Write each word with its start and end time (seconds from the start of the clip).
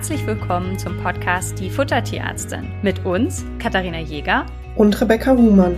herzlich 0.00 0.26
willkommen 0.26 0.78
zum 0.78 0.96
Podcast 1.02 1.60
Die 1.60 1.68
Futtertierärztin 1.68 2.72
mit 2.80 3.04
uns, 3.04 3.44
Katharina 3.58 4.00
Jäger 4.00 4.46
und 4.74 4.98
Rebecca 4.98 5.32
Huhmann. 5.32 5.76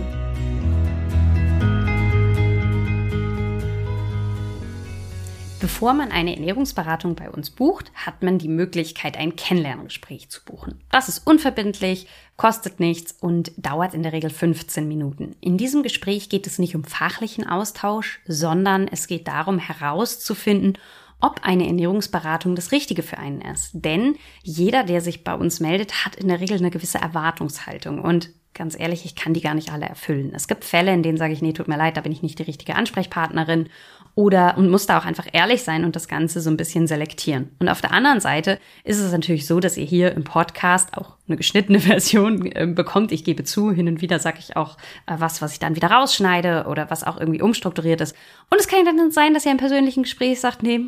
Bevor 5.59 5.93
man 5.93 6.13
eine 6.13 6.37
Ernährungsberatung 6.37 7.15
bei 7.15 7.29
uns 7.29 7.49
bucht, 7.49 7.91
hat 7.95 8.23
man 8.23 8.37
die 8.37 8.47
Möglichkeit, 8.47 9.17
ein 9.17 9.35
Kennenlerngespräch 9.35 10.29
zu 10.29 10.41
buchen. 10.45 10.81
Das 10.89 11.09
ist 11.09 11.27
unverbindlich, 11.27 12.07
kostet 12.37 12.79
nichts 12.79 13.11
und 13.11 13.51
dauert 13.57 13.93
in 13.93 14.03
der 14.03 14.13
Regel 14.13 14.29
15 14.29 14.87
Minuten. 14.87 15.35
In 15.41 15.57
diesem 15.57 15.83
Gespräch 15.83 16.29
geht 16.29 16.47
es 16.47 16.59
nicht 16.59 16.75
um 16.75 16.85
fachlichen 16.85 17.45
Austausch, 17.45 18.21
sondern 18.25 18.87
es 18.87 19.07
geht 19.07 19.27
darum 19.27 19.59
herauszufinden, 19.59 20.77
ob 21.23 21.39
eine 21.43 21.65
Ernährungsberatung 21.65 22.53
das 22.53 22.73
Richtige 22.73 23.01
für 23.01 23.17
einen 23.17 23.41
ist. 23.41 23.71
Denn 23.73 24.17
jeder, 24.43 24.83
der 24.83 24.99
sich 24.99 25.23
bei 25.23 25.33
uns 25.33 25.61
meldet, 25.61 26.05
hat 26.05 26.15
in 26.17 26.27
der 26.27 26.41
Regel 26.41 26.57
eine 26.57 26.69
gewisse 26.69 26.97
Erwartungshaltung. 26.97 27.99
Und 27.99 28.29
ganz 28.53 28.79
ehrlich, 28.79 29.05
ich 29.05 29.15
kann 29.15 29.33
die 29.33 29.41
gar 29.41 29.53
nicht 29.53 29.71
alle 29.71 29.85
erfüllen. 29.85 30.31
Es 30.35 30.47
gibt 30.47 30.63
Fälle, 30.63 30.93
in 30.93 31.03
denen 31.03 31.17
sage 31.17 31.33
ich, 31.33 31.41
nee, 31.41 31.53
tut 31.53 31.67
mir 31.67 31.77
leid, 31.77 31.97
da 31.97 32.01
bin 32.01 32.11
ich 32.11 32.21
nicht 32.21 32.39
die 32.39 32.43
richtige 32.43 32.75
Ansprechpartnerin 32.75 33.69
oder 34.15 34.57
und 34.57 34.69
muss 34.69 34.85
da 34.85 34.99
auch 34.99 35.05
einfach 35.05 35.27
ehrlich 35.31 35.63
sein 35.63 35.83
und 35.83 35.95
das 35.95 36.07
Ganze 36.07 36.39
so 36.39 36.49
ein 36.49 36.57
bisschen 36.57 36.85
selektieren. 36.85 37.49
Und 37.59 37.69
auf 37.69 37.81
der 37.81 37.91
anderen 37.91 38.19
Seite 38.19 38.59
ist 38.83 38.99
es 38.99 39.11
natürlich 39.11 39.47
so, 39.47 39.59
dass 39.59 39.75
ihr 39.75 39.85
hier 39.85 40.11
im 40.11 40.23
Podcast 40.23 40.95
auch 40.95 41.17
eine 41.27 41.37
geschnittene 41.37 41.79
Version 41.79 42.45
äh, 42.51 42.67
bekommt. 42.67 43.11
Ich 43.11 43.23
gebe 43.23 43.43
zu, 43.43 43.71
hin 43.71 43.87
und 43.87 44.01
wieder 44.01 44.19
sage 44.19 44.37
ich 44.39 44.55
auch 44.55 44.77
äh, 45.07 45.15
was, 45.17 45.41
was 45.41 45.53
ich 45.53 45.59
dann 45.59 45.75
wieder 45.75 45.89
rausschneide 45.89 46.65
oder 46.67 46.91
was 46.91 47.03
auch 47.03 47.19
irgendwie 47.19 47.41
umstrukturiert 47.41 48.01
ist. 48.01 48.15
Und 48.51 48.59
es 48.59 48.67
kann 48.67 48.85
dann 48.85 49.11
sein, 49.11 49.33
dass 49.33 49.45
ihr 49.45 49.51
im 49.51 49.57
persönlichen 49.57 50.03
Gespräch 50.03 50.39
sagt, 50.39 50.61
nee, 50.61 50.81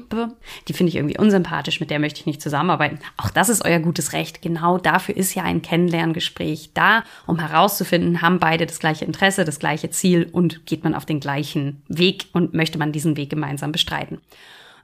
die 0.68 0.74
finde 0.74 0.90
ich 0.90 0.96
irgendwie 0.96 1.18
unsympathisch, 1.18 1.80
mit 1.80 1.90
der 1.90 2.00
möchte 2.00 2.20
ich 2.20 2.26
nicht 2.26 2.42
zusammenarbeiten. 2.42 3.00
Auch 3.18 3.32
das 3.32 3.50
ist 3.50 3.66
euer 3.66 3.80
gutes 3.80 4.14
Recht. 4.14 4.42
Genau 4.42 4.78
dafür 4.78 5.18
ist 5.18 5.34
ja 5.34 5.44
ein 5.44 5.62
Kennenlerngespräch 5.64 6.72
da, 6.74 7.04
um 7.26 7.38
herauszufinden, 7.56 8.22
haben 8.22 8.40
beide 8.40 8.66
das 8.66 8.80
gleiche 8.80 9.06
Interesse, 9.06 9.46
das 9.46 9.60
gleiche 9.60 9.90
Ziel 9.90 10.30
und 10.32 10.66
geht 10.66 10.84
man 10.84 10.94
auf 10.94 11.06
den 11.06 11.20
gleichen 11.20 11.82
Weg 11.88 12.28
und 12.34 12.54
möchte 12.54 12.78
man 12.78 12.92
diesen 12.92 13.18
Weg 13.18 13.30
gemeinsam 13.30 13.72
bestreiten. 13.72 14.20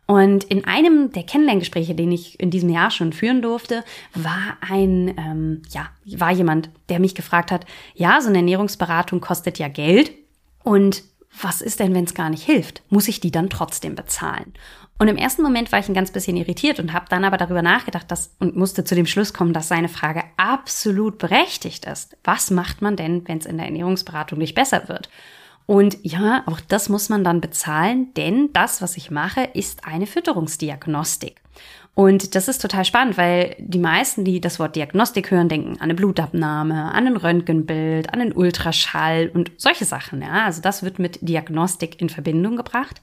Und 0.08 0.44
in 0.45 0.66
einem 0.66 1.11
der 1.11 1.23
Kennenlerngespräche, 1.23 1.95
den 1.95 2.11
ich 2.11 2.39
in 2.39 2.49
diesem 2.49 2.69
Jahr 2.69 2.92
schon 2.92 3.14
führen 3.14 3.42
durfte, 3.42 3.83
war 4.14 4.58
ein, 4.59 5.16
ähm, 5.17 5.61
ja, 5.69 5.89
war 6.17 6.31
jemand, 6.31 6.69
der 6.89 6.99
mich 6.99 7.16
gefragt 7.16 7.52
hat, 7.52 7.66
ja, 7.95 8.19
so 8.19 8.27
eine 8.27 8.39
Ernährungsberatung 8.39 9.22
kostet 9.22 9.58
ja 9.58 9.67
Geld. 9.67 10.11
Und 10.64 11.03
was 11.42 11.61
ist 11.61 11.80
denn, 11.80 11.94
wenn 11.94 12.03
es 12.03 12.14
gar 12.14 12.30
nicht 12.30 12.44
hilft? 12.44 12.81
Muss 12.89 13.08
ich 13.08 13.22
die 13.22 13.31
dann 13.31 13.49
trotzdem 13.49 13.95
bezahlen? 13.95 14.53
Und 15.02 15.08
im 15.08 15.18
ersten 15.18 15.42
Moment 15.42 15.72
war 15.72 15.80
ich 15.80 15.90
ein 15.90 15.96
ganz 15.96 16.12
bisschen 16.12 16.38
irritiert 16.38 16.80
und 16.80 16.94
habe 16.94 17.08
dann 17.10 17.24
aber 17.24 17.38
darüber 17.38 17.64
nachgedacht 17.64 18.12
dass, 18.12 18.36
und 18.38 18.56
musste 18.56 18.84
zu 18.84 18.94
dem 18.94 19.08
Schluss 19.08 19.34
kommen, 19.34 19.52
dass 19.52 19.68
seine 19.68 19.90
Frage 19.90 20.22
absolut 20.38 21.18
berechtigt 21.18 21.86
ist. 21.86 22.16
Was 22.24 22.52
macht 22.52 22.84
man 22.84 22.98
denn, 22.98 23.28
wenn 23.28 23.40
es 23.40 23.48
in 23.48 23.58
der 23.58 23.66
Ernährungsberatung 23.66 24.38
nicht 24.38 24.54
besser 24.54 24.90
wird? 24.90 25.10
Und 25.66 25.98
ja, 26.04 26.44
auch 26.46 26.60
das 26.60 26.88
muss 26.88 27.10
man 27.10 27.24
dann 27.24 27.42
bezahlen, 27.42 28.14
denn 28.14 28.54
das, 28.54 28.84
was 28.84 28.96
ich 28.96 29.10
mache, 29.10 29.50
ist 29.56 29.88
eine 29.88 30.06
Fütterungsdiagnostik. 30.06 31.42
Und 31.96 32.36
das 32.36 32.48
ist 32.48 32.62
total 32.62 32.86
spannend, 32.86 33.18
weil 33.18 33.56
die 33.58 33.80
meisten, 33.80 34.24
die 34.24 34.40
das 34.40 34.60
Wort 34.60 34.76
Diagnostik 34.76 35.32
hören, 35.32 35.50
denken 35.50 35.78
an 35.78 35.86
eine 35.86 35.96
Blutabnahme, 35.96 36.92
an 36.94 37.08
ein 37.08 37.18
Röntgenbild, 37.18 38.14
an 38.14 38.22
einen 38.22 38.34
Ultraschall 38.34 39.32
und 39.34 39.50
solche 39.58 39.86
Sachen. 39.86 40.22
Ja, 40.22 40.46
also 40.46 40.62
das 40.62 40.84
wird 40.84 41.00
mit 41.00 41.28
Diagnostik 41.28 42.00
in 42.00 42.10
Verbindung 42.10 42.56
gebracht. 42.56 43.02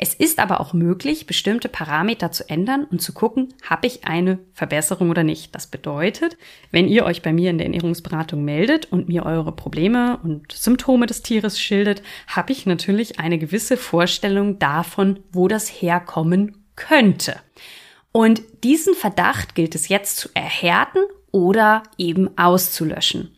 Es 0.00 0.14
ist 0.14 0.38
aber 0.38 0.60
auch 0.60 0.74
möglich, 0.74 1.26
bestimmte 1.26 1.68
Parameter 1.68 2.30
zu 2.30 2.48
ändern 2.48 2.84
und 2.84 3.02
zu 3.02 3.12
gucken, 3.12 3.52
habe 3.68 3.88
ich 3.88 4.04
eine 4.04 4.38
Verbesserung 4.52 5.10
oder 5.10 5.24
nicht. 5.24 5.52
Das 5.56 5.66
bedeutet, 5.66 6.38
wenn 6.70 6.86
ihr 6.86 7.04
euch 7.04 7.20
bei 7.20 7.32
mir 7.32 7.50
in 7.50 7.58
der 7.58 7.66
Ernährungsberatung 7.66 8.44
meldet 8.44 8.92
und 8.92 9.08
mir 9.08 9.26
eure 9.26 9.50
Probleme 9.50 10.20
und 10.22 10.52
Symptome 10.52 11.06
des 11.06 11.22
Tieres 11.22 11.60
schildert, 11.60 12.02
habe 12.28 12.52
ich 12.52 12.64
natürlich 12.64 13.18
eine 13.18 13.38
gewisse 13.38 13.76
Vorstellung 13.76 14.60
davon, 14.60 15.18
wo 15.32 15.48
das 15.48 15.68
herkommen 15.68 16.64
könnte. 16.76 17.34
Und 18.12 18.42
diesen 18.62 18.94
Verdacht 18.94 19.56
gilt 19.56 19.74
es 19.74 19.88
jetzt 19.88 20.16
zu 20.16 20.28
erhärten 20.32 21.00
oder 21.32 21.82
eben 21.98 22.38
auszulöschen. 22.38 23.36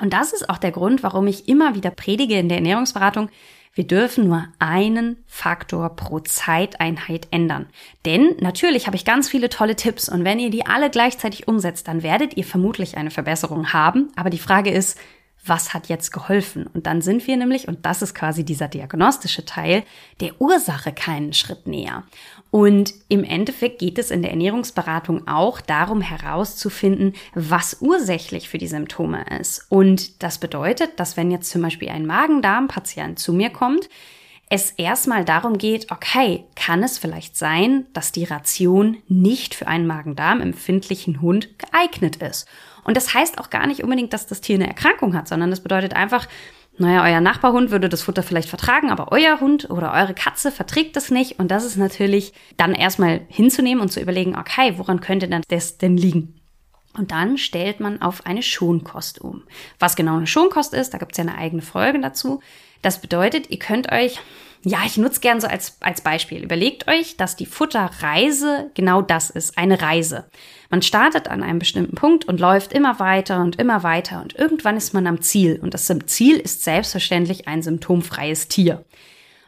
Und 0.00 0.14
das 0.14 0.32
ist 0.32 0.48
auch 0.48 0.58
der 0.58 0.72
Grund, 0.72 1.02
warum 1.02 1.26
ich 1.26 1.48
immer 1.48 1.74
wieder 1.74 1.90
predige 1.90 2.38
in 2.38 2.48
der 2.48 2.58
Ernährungsberatung, 2.58 3.28
wir 3.78 3.86
dürfen 3.86 4.26
nur 4.26 4.44
einen 4.58 5.18
Faktor 5.28 5.94
pro 5.94 6.18
Zeiteinheit 6.18 7.28
ändern. 7.30 7.66
Denn 8.04 8.34
natürlich 8.40 8.88
habe 8.88 8.96
ich 8.96 9.04
ganz 9.04 9.28
viele 9.28 9.48
tolle 9.50 9.76
Tipps 9.76 10.08
und 10.08 10.24
wenn 10.24 10.40
ihr 10.40 10.50
die 10.50 10.66
alle 10.66 10.90
gleichzeitig 10.90 11.46
umsetzt, 11.46 11.86
dann 11.86 12.02
werdet 12.02 12.36
ihr 12.36 12.42
vermutlich 12.42 12.96
eine 12.96 13.12
Verbesserung 13.12 13.72
haben. 13.72 14.10
Aber 14.16 14.30
die 14.30 14.40
Frage 14.40 14.70
ist, 14.70 14.98
was 15.44 15.74
hat 15.74 15.88
jetzt 15.88 16.12
geholfen? 16.12 16.66
Und 16.66 16.86
dann 16.86 17.00
sind 17.00 17.26
wir 17.26 17.36
nämlich, 17.36 17.68
und 17.68 17.86
das 17.86 18.02
ist 18.02 18.14
quasi 18.14 18.44
dieser 18.44 18.68
diagnostische 18.68 19.44
Teil, 19.44 19.82
der 20.20 20.40
Ursache 20.40 20.92
keinen 20.92 21.32
Schritt 21.32 21.66
näher. 21.66 22.04
Und 22.50 22.94
im 23.08 23.24
Endeffekt 23.24 23.78
geht 23.78 23.98
es 23.98 24.10
in 24.10 24.22
der 24.22 24.30
Ernährungsberatung 24.30 25.28
auch 25.28 25.60
darum 25.60 26.00
herauszufinden, 26.00 27.14
was 27.34 27.78
ursächlich 27.80 28.48
für 28.48 28.58
die 28.58 28.68
Symptome 28.68 29.24
ist. 29.40 29.66
Und 29.68 30.22
das 30.22 30.38
bedeutet, 30.38 30.98
dass 31.00 31.16
wenn 31.16 31.30
jetzt 31.30 31.50
zum 31.50 31.62
Beispiel 31.62 31.88
ein 31.88 32.06
Magen-Darm-Patient 32.06 33.18
zu 33.18 33.32
mir 33.32 33.50
kommt, 33.50 33.88
es 34.50 34.70
erstmal 34.72 35.24
darum 35.24 35.58
geht, 35.58 35.90
okay, 35.92 36.44
kann 36.56 36.82
es 36.82 36.98
vielleicht 36.98 37.36
sein, 37.36 37.86
dass 37.92 38.12
die 38.12 38.24
Ration 38.24 38.96
nicht 39.06 39.54
für 39.54 39.66
einen 39.66 39.86
Magen-Darm 39.86 40.40
empfindlichen 40.40 41.20
Hund 41.20 41.50
geeignet 41.58 42.16
ist? 42.16 42.48
Und 42.88 42.96
das 42.96 43.12
heißt 43.12 43.38
auch 43.38 43.50
gar 43.50 43.66
nicht 43.66 43.84
unbedingt, 43.84 44.14
dass 44.14 44.26
das 44.26 44.40
Tier 44.40 44.54
eine 44.54 44.66
Erkrankung 44.66 45.14
hat, 45.14 45.28
sondern 45.28 45.50
das 45.50 45.60
bedeutet 45.60 45.92
einfach, 45.92 46.26
naja, 46.78 47.04
euer 47.04 47.20
Nachbarhund 47.20 47.70
würde 47.70 47.90
das 47.90 48.00
Futter 48.00 48.22
vielleicht 48.22 48.48
vertragen, 48.48 48.90
aber 48.90 49.12
euer 49.12 49.40
Hund 49.40 49.68
oder 49.68 49.92
eure 49.92 50.14
Katze 50.14 50.50
verträgt 50.50 50.96
es 50.96 51.10
nicht. 51.10 51.38
Und 51.38 51.50
das 51.50 51.66
ist 51.66 51.76
natürlich 51.76 52.32
dann 52.56 52.74
erstmal 52.74 53.20
hinzunehmen 53.28 53.82
und 53.82 53.92
zu 53.92 54.00
überlegen, 54.00 54.38
okay, 54.38 54.78
woran 54.78 55.00
könnte 55.00 55.28
denn 55.28 55.42
das 55.48 55.76
denn 55.76 55.98
liegen? 55.98 56.37
Und 56.96 57.10
dann 57.10 57.38
stellt 57.38 57.80
man 57.80 58.02
auf 58.02 58.26
eine 58.26 58.42
Schonkost 58.42 59.20
um. 59.20 59.44
Was 59.78 59.94
genau 59.94 60.16
eine 60.16 60.26
Schonkost 60.26 60.74
ist, 60.74 60.94
da 60.94 60.98
gibt 60.98 61.12
es 61.12 61.18
ja 61.18 61.24
eine 61.24 61.38
eigene 61.38 61.62
Folge 61.62 62.00
dazu. 62.00 62.40
Das 62.82 63.00
bedeutet, 63.00 63.50
ihr 63.50 63.58
könnt 63.58 63.92
euch 63.92 64.20
ja, 64.64 64.80
ich 64.84 64.96
nutze 64.96 65.20
gern 65.20 65.40
so 65.40 65.46
als, 65.46 65.76
als 65.80 66.00
Beispiel. 66.00 66.42
Überlegt 66.42 66.88
euch, 66.88 67.16
dass 67.16 67.36
die 67.36 67.46
Futterreise 67.46 68.70
genau 68.74 69.02
das 69.02 69.30
ist, 69.30 69.56
eine 69.56 69.80
Reise. 69.80 70.26
Man 70.68 70.82
startet 70.82 71.28
an 71.28 71.42
einem 71.42 71.60
bestimmten 71.60 71.94
Punkt 71.94 72.24
und 72.26 72.40
läuft 72.40 72.72
immer 72.72 72.98
weiter 72.98 73.40
und 73.40 73.56
immer 73.56 73.82
weiter 73.82 74.20
und 74.20 74.34
irgendwann 74.34 74.76
ist 74.76 74.94
man 74.94 75.06
am 75.06 75.20
Ziel. 75.20 75.60
Und 75.62 75.74
das 75.74 75.92
Ziel 76.06 76.36
ist 76.36 76.64
selbstverständlich 76.64 77.46
ein 77.46 77.62
symptomfreies 77.62 78.48
Tier. 78.48 78.84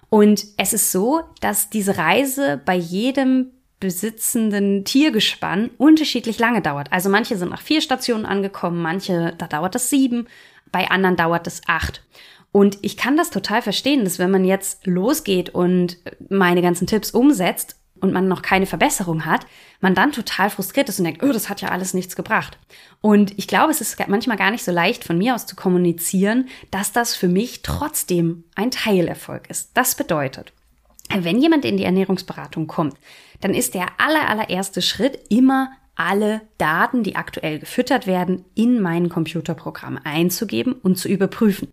Und 0.08 0.44
es 0.56 0.72
ist 0.72 0.92
so, 0.92 1.22
dass 1.40 1.70
diese 1.70 1.96
Reise 1.96 2.60
bei 2.64 2.74
jedem 2.74 3.50
besitzenden 3.80 4.84
Tiergespann 4.84 5.70
unterschiedlich 5.78 6.38
lange 6.38 6.60
dauert. 6.60 6.92
Also 6.92 7.08
manche 7.08 7.36
sind 7.36 7.50
nach 7.50 7.62
vier 7.62 7.80
Stationen 7.80 8.26
angekommen, 8.26 8.80
manche, 8.80 9.34
da 9.38 9.46
dauert 9.46 9.74
es 9.74 9.90
sieben, 9.90 10.28
bei 10.70 10.90
anderen 10.90 11.16
dauert 11.16 11.46
es 11.46 11.62
acht. 11.66 12.02
Und 12.52 12.78
ich 12.82 12.96
kann 12.96 13.16
das 13.16 13.30
total 13.30 13.62
verstehen, 13.62 14.04
dass 14.04 14.18
wenn 14.18 14.30
man 14.30 14.44
jetzt 14.44 14.86
losgeht 14.86 15.50
und 15.50 15.98
meine 16.28 16.62
ganzen 16.62 16.86
Tipps 16.86 17.12
umsetzt 17.12 17.76
und 18.00 18.12
man 18.12 18.28
noch 18.28 18.42
keine 18.42 18.66
Verbesserung 18.66 19.24
hat, 19.24 19.46
man 19.80 19.94
dann 19.94 20.12
total 20.12 20.50
frustriert 20.50 20.88
ist 20.88 20.98
und 20.98 21.04
denkt, 21.04 21.22
oh, 21.22 21.32
das 21.32 21.48
hat 21.48 21.60
ja 21.60 21.68
alles 21.68 21.94
nichts 21.94 22.16
gebracht. 22.16 22.58
Und 23.00 23.38
ich 23.38 23.46
glaube, 23.46 23.70
es 23.70 23.80
ist 23.80 23.96
manchmal 24.08 24.36
gar 24.36 24.50
nicht 24.50 24.64
so 24.64 24.72
leicht 24.72 25.04
von 25.04 25.18
mir 25.18 25.34
aus 25.34 25.46
zu 25.46 25.54
kommunizieren, 25.54 26.48
dass 26.70 26.92
das 26.92 27.14
für 27.14 27.28
mich 27.28 27.62
trotzdem 27.62 28.44
ein 28.54 28.70
Teilerfolg 28.70 29.48
ist. 29.48 29.70
Das 29.74 29.94
bedeutet, 29.94 30.52
wenn 31.18 31.40
jemand 31.40 31.64
in 31.64 31.76
die 31.76 31.84
Ernährungsberatung 31.84 32.66
kommt, 32.66 32.94
dann 33.40 33.54
ist 33.54 33.74
der 33.74 33.88
aller, 33.98 34.28
allererste 34.28 34.82
Schritt 34.82 35.18
immer 35.28 35.70
alle 35.94 36.40
Daten, 36.56 37.02
die 37.02 37.16
aktuell 37.16 37.58
gefüttert 37.58 38.06
werden, 38.06 38.44
in 38.54 38.80
mein 38.80 39.08
Computerprogramm 39.08 39.98
einzugeben 40.02 40.72
und 40.72 40.96
zu 40.96 41.08
überprüfen. 41.08 41.68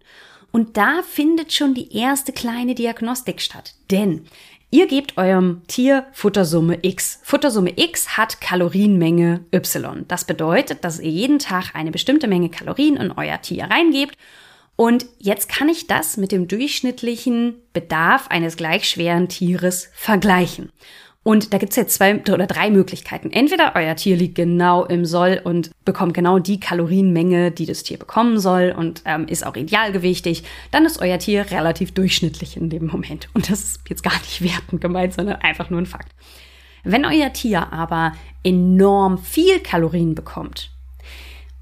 Und 0.52 0.76
da 0.78 1.02
findet 1.08 1.54
schon 1.54 1.74
die 1.74 1.96
erste 1.96 2.34
kleine 2.34 2.76
Diagnostik 2.76 3.42
statt. 3.42 3.76
Denn 3.92 4.26
ihr 4.70 4.88
gebt 4.88 5.18
eurem 5.18 5.62
Tier 5.68 6.08
Futtersumme 6.12 6.80
X. 6.82 7.20
Futtersumme 7.24 7.74
X 7.76 8.18
hat 8.18 8.42
Kalorienmenge 8.42 9.46
Y. 9.54 10.06
Das 10.08 10.26
bedeutet, 10.26 10.84
dass 10.84 11.00
ihr 11.00 11.12
jeden 11.12 11.40
Tag 11.40 11.76
eine 11.76 11.92
bestimmte 11.92 12.28
Menge 12.28 12.50
Kalorien 12.50 12.98
in 12.98 13.12
euer 13.12 13.42
Tier 13.42 13.66
reingebt. 13.66 14.18
Und 14.78 15.08
jetzt 15.18 15.50
kann 15.50 15.68
ich 15.68 15.88
das 15.88 16.18
mit 16.18 16.32
dem 16.32 16.48
durchschnittlichen 16.48 17.56
Bedarf 17.74 18.28
eines 18.30 18.56
gleich 18.56 18.88
schweren 18.88 19.28
Tieres 19.28 19.90
vergleichen. 19.94 20.72
Und 21.24 21.52
da 21.52 21.58
gibt's 21.58 21.76
jetzt 21.76 21.96
zwei 21.96 22.22
oder 22.32 22.48
drei 22.48 22.70
Möglichkeiten. 22.70 23.32
Entweder 23.32 23.74
euer 23.76 23.98
Tier 23.98 24.16
liegt 24.16 24.36
genau 24.36 24.86
im 24.86 25.04
Soll 25.04 25.42
und 25.44 25.72
bekommt 25.84 26.14
genau 26.14 26.40
die 26.40 26.60
Kalorienmenge, 26.60 27.52
die 27.52 27.66
das 27.66 27.84
Tier 27.84 27.98
bekommen 27.98 28.40
soll 28.40 28.74
und 28.78 29.02
ähm, 29.04 29.28
ist 29.28 29.46
auch 29.46 29.58
idealgewichtig. 29.58 30.44
Dann 30.72 30.86
ist 30.86 31.02
euer 31.02 31.20
Tier 31.20 31.52
relativ 31.52 31.92
durchschnittlich 31.92 32.56
in 32.56 32.70
dem 32.70 32.86
Moment. 32.86 33.28
Und 33.34 33.50
das 33.50 33.62
ist 33.62 33.82
jetzt 33.90 34.04
gar 34.04 34.18
nicht 34.20 34.42
wertend 34.42 34.80
gemeint, 34.80 35.16
sondern 35.16 35.42
einfach 35.42 35.70
nur 35.70 35.82
ein 35.82 35.86
Fakt. 35.86 36.14
Wenn 36.86 37.04
euer 37.04 37.34
Tier 37.34 37.74
aber 37.74 38.14
enorm 38.44 39.18
viel 39.18 39.60
Kalorien 39.60 40.16
bekommt, 40.16 40.72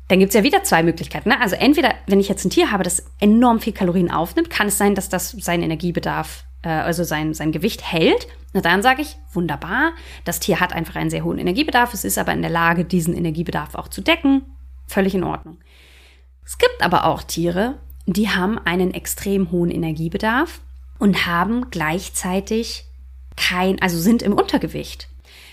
dann 0.07 0.19
gibt's 0.19 0.35
ja 0.35 0.43
wieder 0.43 0.63
zwei 0.63 0.83
Möglichkeiten. 0.83 1.29
Ne? 1.29 1.41
Also 1.41 1.55
entweder, 1.55 1.95
wenn 2.07 2.19
ich 2.19 2.29
jetzt 2.29 2.45
ein 2.45 2.49
Tier 2.51 2.71
habe, 2.71 2.83
das 2.83 3.03
enorm 3.19 3.59
viel 3.59 3.73
Kalorien 3.73 4.11
aufnimmt, 4.11 4.49
kann 4.49 4.67
es 4.67 4.77
sein, 4.77 4.95
dass 4.95 5.09
das 5.09 5.31
seinen 5.31 5.63
Energiebedarf, 5.63 6.45
äh, 6.61 6.69
also 6.69 7.03
sein, 7.03 7.33
sein 7.33 7.51
Gewicht 7.51 7.83
hält. 7.91 8.27
Und 8.53 8.65
dann 8.65 8.83
sage 8.83 9.01
ich, 9.01 9.17
wunderbar, 9.33 9.93
das 10.23 10.39
Tier 10.39 10.59
hat 10.59 10.73
einfach 10.73 10.95
einen 10.95 11.09
sehr 11.09 11.23
hohen 11.23 11.39
Energiebedarf, 11.39 11.93
es 11.93 12.05
ist 12.05 12.17
aber 12.17 12.33
in 12.33 12.41
der 12.41 12.51
Lage, 12.51 12.85
diesen 12.85 13.15
Energiebedarf 13.15 13.75
auch 13.75 13.87
zu 13.87 14.01
decken. 14.01 14.43
Völlig 14.87 15.15
in 15.15 15.23
Ordnung. 15.23 15.57
Es 16.45 16.59
gibt 16.59 16.81
aber 16.81 17.05
auch 17.05 17.23
Tiere, 17.23 17.79
die 18.05 18.29
haben 18.29 18.59
einen 18.59 18.93
extrem 18.93 19.51
hohen 19.51 19.71
Energiebedarf 19.71 20.61
und 20.99 21.25
haben 21.25 21.71
gleichzeitig 21.71 22.85
kein, 23.35 23.81
also 23.81 23.99
sind 23.99 24.21
im 24.21 24.33
Untergewicht. 24.33 25.09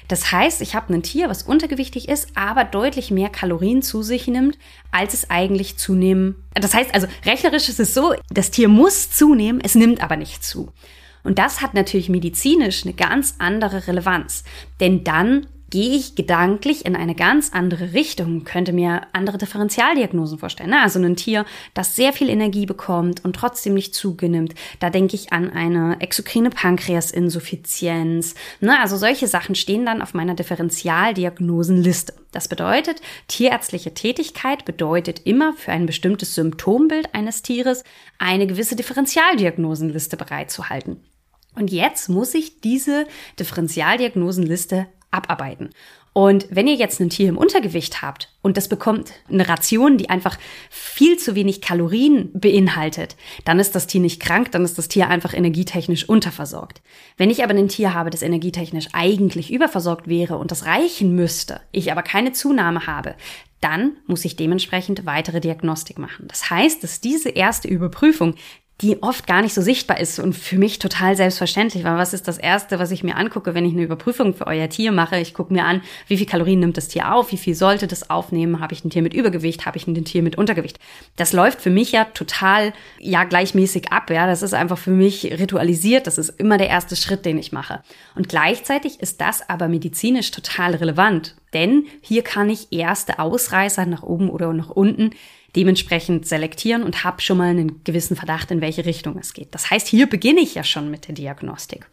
Das 0.09 0.33
heißt, 0.33 0.61
ich 0.61 0.75
habe 0.75 0.93
ein 0.93 1.03
Tier, 1.03 1.29
was 1.29 1.43
untergewichtig 1.43 2.09
ist, 2.09 2.29
aber 2.35 2.65
deutlich 2.65 3.11
mehr 3.11 3.29
Kalorien 3.29 3.83
zu 3.83 4.03
sich 4.03 4.27
nimmt, 4.27 4.59
als 4.91 5.15
es 5.15 5.31
eigentlich 5.31 5.79
zunehmen. 5.79 6.37
Das 6.55 6.75
heißt 6.75 6.95
also, 6.95 7.07
rechnerisch 7.25 7.69
ist 7.69 7.81
es 7.81 7.95
so, 7.95 8.15
das 8.31 8.51
Tier 8.51 8.69
muss 8.69 9.11
zunehmen, 9.11 9.61
es 9.63 9.75
nimmt 9.75 10.03
aber 10.03 10.17
nicht 10.17 10.45
zu. 10.45 10.73
Und 11.25 11.39
das 11.39 11.61
hat 11.61 11.75
natürlich 11.75 12.09
medizinisch 12.09 12.85
eine 12.85 12.95
ganz 12.95 13.37
andere 13.39 13.87
Relevanz. 13.87 14.45
Denn 14.81 15.05
dann 15.05 15.47
gehe 15.73 15.97
ich 15.97 16.15
gedanklich 16.15 16.85
in 16.85 16.95
eine 16.95 17.15
ganz 17.15 17.51
andere 17.55 17.95
Richtung, 17.95 18.45
könnte 18.45 18.75
mir 18.75 19.01
andere 19.15 19.39
Differentialdiagnosen 19.39 20.39
vorstellen. 20.39 20.69
Ne? 20.69 20.83
Also 20.83 21.01
ein 21.01 21.17
Tier, 21.17 21.47
das 21.73 21.97
sehr 21.97 22.13
viel 22.13 22.29
Energie 22.29 22.67
bekommt 22.67 23.25
und 23.25 23.35
trotzdem 23.35 23.73
nicht 23.73 23.95
zugenimmt. 23.95 24.55
Da 24.81 24.91
denke 24.91 25.17
ich 25.17 25.33
an 25.33 25.49
eine 25.51 25.97
exokrine 26.01 26.51
Pankreasinsuffizienz. 26.51 28.35
Ne? 28.61 28.79
Also 28.79 28.99
solche 28.99 29.27
Sachen 29.27 29.55
stehen 29.55 29.87
dann 29.87 30.03
auf 30.03 30.13
meiner 30.13 30.35
Differentialdiagnosenliste. 30.35 32.13
Das 32.33 32.49
bedeutet, 32.49 33.01
tierärztliche 33.29 33.95
Tätigkeit 33.95 34.67
bedeutet 34.67 35.23
immer 35.25 35.55
für 35.55 35.73
ein 35.73 35.87
bestimmtes 35.87 36.35
Symptombild 36.35 37.15
eines 37.15 37.41
Tieres 37.41 37.83
eine 38.19 38.47
gewisse 38.47 38.77
Differentialdiagnosenliste 38.77 40.19
bereitzuhalten. 40.19 41.01
Und 41.55 41.73
jetzt 41.73 42.11
muss 42.11 42.35
ich 42.35 42.61
diese 42.61 43.07
Differentialdiagnosenliste 43.39 44.87
abarbeiten. 45.13 45.71
Und 46.15 46.47
wenn 46.51 46.67
ihr 46.67 46.75
jetzt 46.75 47.01
ein 47.01 47.09
Tier 47.09 47.31
im 47.31 47.39
Untergewicht 47.39 48.03
habt 48.03 48.29
und 48.43 48.59
das 48.59 48.69
bekommt 48.69 49.13
eine 49.31 49.49
Ration, 49.49 49.97
die 49.97 50.11
einfach 50.11 50.39
viel 50.69 51.17
zu 51.19 51.35
wenig 51.35 51.63
Kalorien 51.63 52.31
beinhaltet, 52.35 53.17
dann 53.47 53.59
ist 53.59 53.75
das 53.75 53.87
Tier 53.87 54.03
nicht 54.03 54.21
krank, 54.21 54.53
dann 54.53 54.65
ist 54.65 54.77
das 54.77 54.89
Tier 54.89 55.09
einfach 55.09 55.33
energietechnisch 55.33 56.07
unterversorgt. 56.07 56.83
Wenn 57.17 57.31
ich 57.31 57.43
aber 57.43 57.55
ein 57.55 57.69
Tier 57.69 57.95
habe, 57.95 58.11
das 58.11 58.21
energietechnisch 58.21 58.89
eigentlich 58.93 59.51
überversorgt 59.51 60.07
wäre 60.07 60.37
und 60.37 60.51
das 60.51 60.67
reichen 60.67 61.15
müsste, 61.15 61.61
ich 61.73 61.91
aber 61.91 62.03
keine 62.03 62.33
Zunahme 62.33 62.87
habe, 62.87 63.15
dann 63.63 63.93
muss 64.07 64.25
ich 64.25 64.37
dementsprechend 64.37 65.07
weitere 65.07 65.41
Diagnostik 65.41 65.99
machen. 65.99 66.27
Das 66.29 66.51
heißt, 66.51 66.83
dass 66.83 67.01
diese 67.01 67.31
erste 67.31 67.69
Überprüfung 67.69 68.35
die 68.83 69.01
oft 69.03 69.29
gar 69.29 69.43
nicht 69.43 69.55
so 69.55 69.63
sichtbar 69.63 70.01
ist 70.01 70.19
und 70.19 70.33
für 70.33 70.59
mich 70.59 70.81
total 70.81 71.17
selbstverständlich, 71.17 71.85
weil 71.85 71.97
was 71.97 72.13
ist 72.13 72.27
das 72.27 72.37
Erste, 72.37 72.81
was 72.81 72.91
ich 72.91 73.05
mir 73.05 73.17
angucke, 73.17 73.55
wenn 73.55 73.65
ich 73.65 73.73
eine 73.73 73.83
Überprüfung 73.83 74.35
für 74.35 74.49
euer 74.49 74.69
Tier 74.69 74.91
mache? 74.91 75.19
Ich 75.19 75.35
gucke 75.35 75.53
mir 75.53 75.65
an, 75.65 75.83
wie 76.09 76.17
viel 76.17 76.27
Kalorien 76.27 76.61
nimmt 76.61 76.77
das 76.77 76.89
Tier 76.89 77.15
auf, 77.15 77.31
wie 77.31 77.37
viel 77.37 77.55
sollte 77.55 77.87
das 77.87 78.11
aufnehmen, 78.11 78.61
habe 78.61 78.75
ich 78.75 78.85
ein 78.85 78.91
Tier 78.91 79.03
mit 79.03 79.15
Übergewicht, 79.15 79.67
habe 79.67 79.77
ich 79.77 79.87
ein 79.87 80.05
Tier 80.05 80.23
mit 80.23 80.37
Untergewicht. 80.37 80.81
Das 81.15 81.33
läuft 81.33 81.61
für 81.61 81.71
mich 81.71 81.93
ja 81.93 82.05
total, 82.07 82.73
ja, 82.99 83.23
gleichmäßig 83.23 83.93
ab, 83.93 84.11
ja, 84.11 84.27
das 84.27 84.43
ist 84.43 84.53
einfach 84.53 84.79
für 84.79 84.91
mich 84.91 85.25
ritualisiert, 85.39 86.09
das 86.09 86.19
ist 86.19 86.31
immer 86.41 86.59
der 86.59 86.69
erste 86.69 86.97
Schritt, 86.97 87.25
den 87.25 87.39
ich 87.39 87.53
mache. 87.53 87.83
Und 88.17 88.29
gleichzeitig 88.29 89.01
ist 89.01 89.21
das 89.21 89.49
aber 89.49 89.69
medizinisch 89.69 90.33
total 90.33 90.75
relevant, 90.75 91.37
denn 91.55 91.87
hier 92.01 92.23
kann 92.23 92.51
ich 92.51 92.73
erste 92.73 93.21
Ausreißer 93.21 93.87
nach 93.87 94.03
oben 94.03 94.29
oder 94.29 94.53
nach 94.53 94.71
unten 94.71 95.11
dementsprechend 95.57 96.27
selektieren 96.27 96.83
und 96.83 97.05
habe 97.05 97.21
schon 97.21 97.39
mal 97.39 97.49
einen 97.49 97.85
gewissen 97.85 98.17
Verdacht, 98.17 98.51
in 98.51 98.61
welche 98.61 98.87
Richtung 98.87 99.19
es 99.19 99.35
geht. 99.35 99.55
Das 99.55 99.71
heißt, 99.71 99.87
hier 99.87 100.09
beginne 100.09 100.41
ich 100.41 100.55
ja 100.55 100.65
schon 100.65 100.91
mit 100.91 101.09
der 101.09 101.15
Diagnostik. 101.15 101.87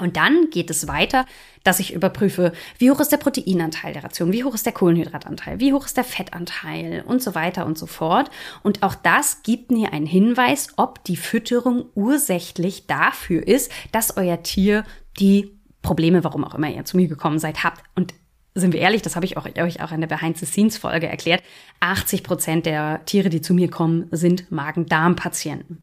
Und 0.00 0.16
dann 0.16 0.50
geht 0.50 0.70
es 0.70 0.86
weiter, 0.86 1.26
dass 1.64 1.80
ich 1.80 1.92
überprüfe, 1.92 2.52
wie 2.78 2.90
hoch 2.90 3.00
ist 3.00 3.10
der 3.10 3.16
Proteinanteil 3.16 3.92
der 3.92 4.04
Ration, 4.04 4.32
wie 4.32 4.44
hoch 4.44 4.54
ist 4.54 4.66
der 4.66 4.72
Kohlenhydratanteil, 4.72 5.60
wie 5.60 5.72
hoch 5.72 5.86
ist 5.86 5.96
der 5.96 6.04
Fettanteil 6.04 7.02
und 7.06 7.22
so 7.22 7.34
weiter 7.34 7.66
und 7.66 7.76
so 7.76 7.86
fort. 7.86 8.30
Und 8.62 8.82
auch 8.82 8.94
das 8.94 9.42
gibt 9.42 9.70
mir 9.70 9.92
einen 9.92 10.06
Hinweis, 10.06 10.68
ob 10.76 11.02
die 11.04 11.16
Fütterung 11.16 11.86
ursächlich 11.94 12.86
dafür 12.86 13.46
ist, 13.46 13.72
dass 13.92 14.16
euer 14.16 14.42
Tier 14.42 14.84
die 15.18 15.58
Probleme, 15.82 16.24
warum 16.24 16.44
auch 16.44 16.54
immer 16.54 16.70
ihr 16.70 16.84
zu 16.84 16.96
mir 16.96 17.08
gekommen 17.08 17.38
seid, 17.38 17.64
habt. 17.64 17.82
Und 17.94 18.14
sind 18.58 18.72
wir 18.72 18.80
ehrlich, 18.80 19.02
das 19.02 19.16
habe 19.16 19.26
ich 19.26 19.36
auch, 19.36 19.46
euch 19.46 19.82
auch 19.82 19.92
in 19.92 20.00
der 20.00 20.08
Behind-the-Scenes-Folge 20.08 21.08
erklärt, 21.08 21.42
80 21.80 22.22
Prozent 22.22 22.66
der 22.66 23.04
Tiere, 23.04 23.28
die 23.28 23.40
zu 23.40 23.54
mir 23.54 23.70
kommen, 23.70 24.08
sind 24.10 24.50
Magen-Darm-Patienten. 24.50 25.82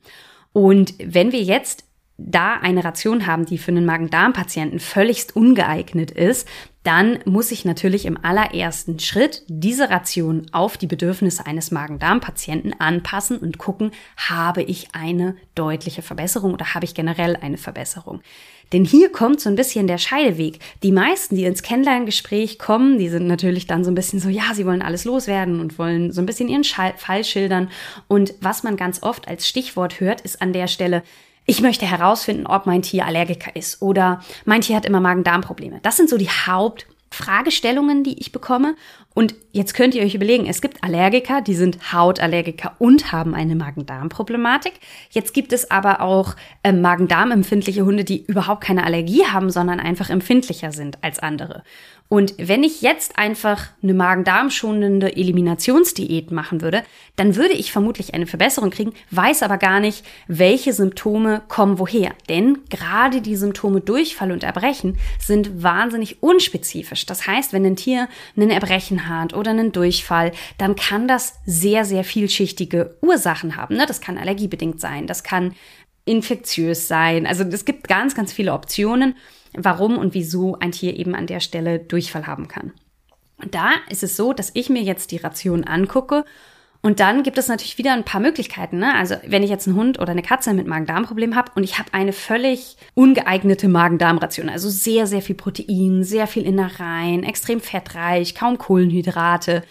Und 0.54 0.94
wenn 1.00 1.32
wir 1.32 1.42
jetzt 1.42 1.86
da 2.18 2.54
eine 2.54 2.84
Ration 2.84 3.28
haben, 3.28 3.46
die 3.46 3.58
für 3.58 3.72
einen 3.72 3.86
Magen-Darm-Patienten 3.86 4.80
völligst 4.80 5.36
ungeeignet 5.36 6.12
ist, 6.12 6.48
dann 6.84 7.20
muss 7.26 7.52
ich 7.52 7.66
natürlich 7.66 8.06
im 8.06 8.24
allerersten 8.24 9.00
Schritt 9.00 9.44
diese 9.48 9.90
Ration 9.90 10.46
auf 10.52 10.78
die 10.78 10.88
Bedürfnisse 10.88 11.46
eines 11.46 11.72
Magen-Darm-Patienten 11.72 12.74
anpassen 12.80 13.38
und 13.38 13.58
gucken, 13.58 13.92
habe 14.16 14.62
ich 14.62 14.90
eine 14.94 15.36
deutliche 15.56 16.04
Verbesserung 16.04 16.54
oder 16.54 16.74
habe 16.74 16.86
ich 16.86 16.94
generell 16.94 17.36
eine 17.36 17.58
Verbesserung. 17.58 18.22
Denn 18.74 18.86
hier 18.86 19.12
kommt 19.12 19.40
so 19.40 19.50
ein 19.50 19.56
bisschen 19.56 19.88
der 19.88 19.98
Scheideweg. 19.98 20.60
Die 20.84 20.92
meisten, 20.92 21.36
die 21.36 21.46
ins 21.46 21.64
Kennenlerngespräch 21.64 22.60
kommen, 22.60 22.98
die 22.98 23.10
sind 23.10 23.28
natürlich 23.28 23.68
dann 23.68 23.84
so 23.84 23.92
ein 23.92 23.96
bisschen 23.96 24.20
so, 24.20 24.30
ja, 24.30 24.54
sie 24.54 24.66
wollen 24.66 24.82
alles 24.82 25.06
loswerden 25.06 25.60
und 25.60 25.78
wollen 25.78 26.12
so 26.12 26.22
ein 26.22 26.26
bisschen 26.26 26.50
ihren 26.50 26.64
Fall 26.64 27.24
schildern. 27.24 27.70
Und 28.08 28.34
was 28.42 28.64
man 28.64 28.78
ganz 28.78 29.04
oft 29.04 29.28
als 29.28 29.48
Stichwort 29.48 30.00
hört, 30.00 30.22
ist 30.22 30.42
an 30.42 30.54
der 30.54 30.68
Stelle, 30.68 31.04
ich 31.46 31.62
möchte 31.62 31.86
herausfinden, 31.86 32.48
ob 32.48 32.66
mein 32.66 32.82
Tier 32.82 33.06
Allergiker 33.06 33.56
ist 33.56 33.82
oder 33.82 34.22
mein 34.46 34.62
Tier 34.62 34.76
hat 34.76 34.86
immer 34.86 35.00
Magen-Darm-Probleme. 35.00 35.80
Das 35.84 35.96
sind 35.96 36.10
so 36.10 36.18
die 36.18 36.30
Hauptfragestellungen, 36.30 38.04
die 38.04 38.20
ich 38.20 38.32
bekomme. 38.32 38.76
Und 39.16 39.34
jetzt 39.54 39.74
könnt 39.74 39.96
ihr 39.96 40.04
euch 40.04 40.14
überlegen, 40.14 40.46
es 40.46 40.62
gibt 40.62 40.84
Allergiker, 40.84 41.42
die 41.42 41.56
sind 41.56 41.94
Hautallergiker 41.94 42.76
und 42.80 43.14
haben 43.14 43.34
eine 43.34 43.56
Magen-Darm-Problematik. 43.56 44.74
Jetzt 45.10 45.34
gibt 45.34 45.54
es 45.54 45.72
aber 45.72 46.02
auch 46.02 46.36
äh, 46.64 46.74
Magen-Darm-empfindliche 46.74 47.86
Hunde, 47.86 48.04
die 48.04 48.26
überhaupt 48.26 48.66
keine 48.66 48.84
Allergie 48.84 49.24
haben, 49.26 49.50
sondern 49.50 49.80
einfach 49.80 50.10
empfindlicher 50.10 50.74
sind 50.74 51.02
als 51.02 51.20
andere. 51.20 51.64
Und 52.08 52.36
wenn 52.38 52.64
ich 52.64 52.84
jetzt 52.84 53.18
einfach 53.18 53.70
eine 53.82 53.96
Magen-Darm-schonende 53.96 55.16
Eliminationsdiät 55.16 56.32
machen 56.32 56.62
würde, 56.62 56.84
dann 57.16 57.36
würde 57.36 57.56
ich 57.56 57.72
vermutlich 57.72 58.14
eine 58.14 58.28
Verbesserung 58.28 58.70
kriegen, 58.70 58.94
weiß 59.10 59.42
aber 59.42 59.58
gar 59.58 59.80
nicht, 59.80 60.06
welche 60.28 60.72
Symptome 60.74 61.42
kommen 61.48 61.80
woher. 61.80 62.12
Denn 62.30 62.60
gerade 62.70 63.22
die 63.22 63.36
Symptome 63.36 63.82
Durchfall 63.82 64.32
und 64.32 64.44
Erbrechen 64.44 65.00
sind 65.20 65.64
wahnsinnig 65.64 66.22
unspezifisch. 66.22 67.08
Das 67.08 67.26
heißt, 67.26 67.54
wenn 67.54 67.66
ein 67.66 67.76
Tier 67.76 68.08
einen 68.36 68.52
Erbrechen 68.52 69.05
hat 69.08 69.34
oder 69.34 69.52
einen 69.52 69.72
Durchfall, 69.72 70.32
dann 70.58 70.76
kann 70.76 71.08
das 71.08 71.40
sehr, 71.46 71.86
sehr 71.86 72.04
vielschichtige 72.04 72.98
Ursachen 73.02 73.56
haben. 73.56 73.76
Ne? 73.76 73.86
Das 73.86 74.02
kann 74.02 74.18
allergiebedingt 74.18 74.80
sein, 74.80 75.08
das 75.08 75.24
kann 75.24 75.54
infektiös 76.06 76.88
sein. 76.88 77.26
Also 77.26 77.44
es 77.44 77.66
gibt 77.66 77.88
ganz, 77.88 78.16
ganz 78.16 78.32
viele 78.32 78.54
Optionen 78.54 79.16
warum 79.58 79.98
und 79.98 80.14
wieso 80.14 80.58
ein 80.60 80.72
Tier 80.72 80.98
eben 80.98 81.16
an 81.16 81.28
der 81.28 81.40
Stelle 81.40 81.80
Durchfall 81.80 82.28
haben 82.28 82.48
kann. 82.48 82.74
Und 83.38 83.54
da 83.56 83.72
ist 83.90 84.04
es 84.04 84.16
so, 84.16 84.34
dass 84.34 84.52
ich 84.54 84.70
mir 84.70 84.82
jetzt 84.82 85.12
die 85.12 85.18
Ration 85.18 85.64
angucke 85.64 86.24
und 86.86 87.00
dann 87.00 87.24
gibt 87.24 87.40
es 87.40 87.48
natürlich 87.48 87.80
wieder 87.80 87.94
ein 87.94 88.04
paar 88.04 88.22
Möglichkeiten. 88.22 88.78
Ne? 88.78 88.94
Also 88.94 89.16
wenn 89.26 89.42
ich 89.42 89.50
jetzt 89.50 89.68
einen 89.68 89.76
Hund 89.76 90.00
oder 90.00 90.12
eine 90.12 90.22
Katze 90.22 90.54
mit 90.54 90.68
Magen-Darm-Problem 90.68 91.36
habe 91.36 91.52
und 91.56 91.64
ich 91.64 91.80
habe 91.80 91.92
eine 91.96 92.14
völlig 92.14 92.78
ungeeignete 92.94 93.68
Magen-Darm-Ration, 93.68 94.50
also 94.50 94.70
sehr, 94.70 95.08
sehr 95.08 95.24
viel 95.24 95.34
Protein, 95.34 96.04
sehr 96.04 96.28
viel 96.28 96.44
Innereien, 96.44 97.24
extrem 97.24 97.60
fettreich, 97.60 98.36
kaum 98.36 98.60
Kohlenhydrate, 98.60 99.64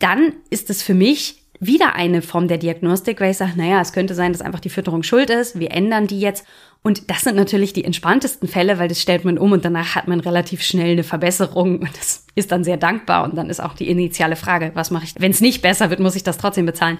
dann 0.00 0.32
ist 0.50 0.70
es 0.70 0.82
für 0.82 0.94
mich 0.94 1.43
wieder 1.66 1.94
eine 1.94 2.22
Form 2.22 2.48
der 2.48 2.58
Diagnostik, 2.58 3.20
weil 3.20 3.30
ich 3.30 3.36
sage, 3.36 3.52
naja, 3.56 3.80
es 3.80 3.92
könnte 3.92 4.14
sein, 4.14 4.32
dass 4.32 4.42
einfach 4.42 4.60
die 4.60 4.70
Fütterung 4.70 5.02
schuld 5.02 5.30
ist. 5.30 5.58
Wir 5.58 5.70
ändern 5.72 6.06
die 6.06 6.20
jetzt. 6.20 6.46
Und 6.82 7.10
das 7.10 7.22
sind 7.22 7.36
natürlich 7.36 7.72
die 7.72 7.84
entspanntesten 7.84 8.48
Fälle, 8.48 8.78
weil 8.78 8.88
das 8.88 9.00
stellt 9.00 9.24
man 9.24 9.38
um 9.38 9.52
und 9.52 9.64
danach 9.64 9.94
hat 9.94 10.06
man 10.06 10.20
relativ 10.20 10.62
schnell 10.62 10.92
eine 10.92 11.04
Verbesserung 11.04 11.78
und 11.78 11.96
das 11.96 12.26
ist 12.34 12.52
dann 12.52 12.62
sehr 12.62 12.76
dankbar. 12.76 13.24
Und 13.24 13.36
dann 13.36 13.48
ist 13.48 13.60
auch 13.60 13.74
die 13.74 13.88
initiale 13.88 14.36
Frage, 14.36 14.70
was 14.74 14.90
mache 14.90 15.04
ich, 15.04 15.14
wenn 15.18 15.30
es 15.30 15.40
nicht 15.40 15.62
besser 15.62 15.88
wird, 15.88 16.00
muss 16.00 16.16
ich 16.16 16.24
das 16.24 16.36
trotzdem 16.36 16.66
bezahlen. 16.66 16.98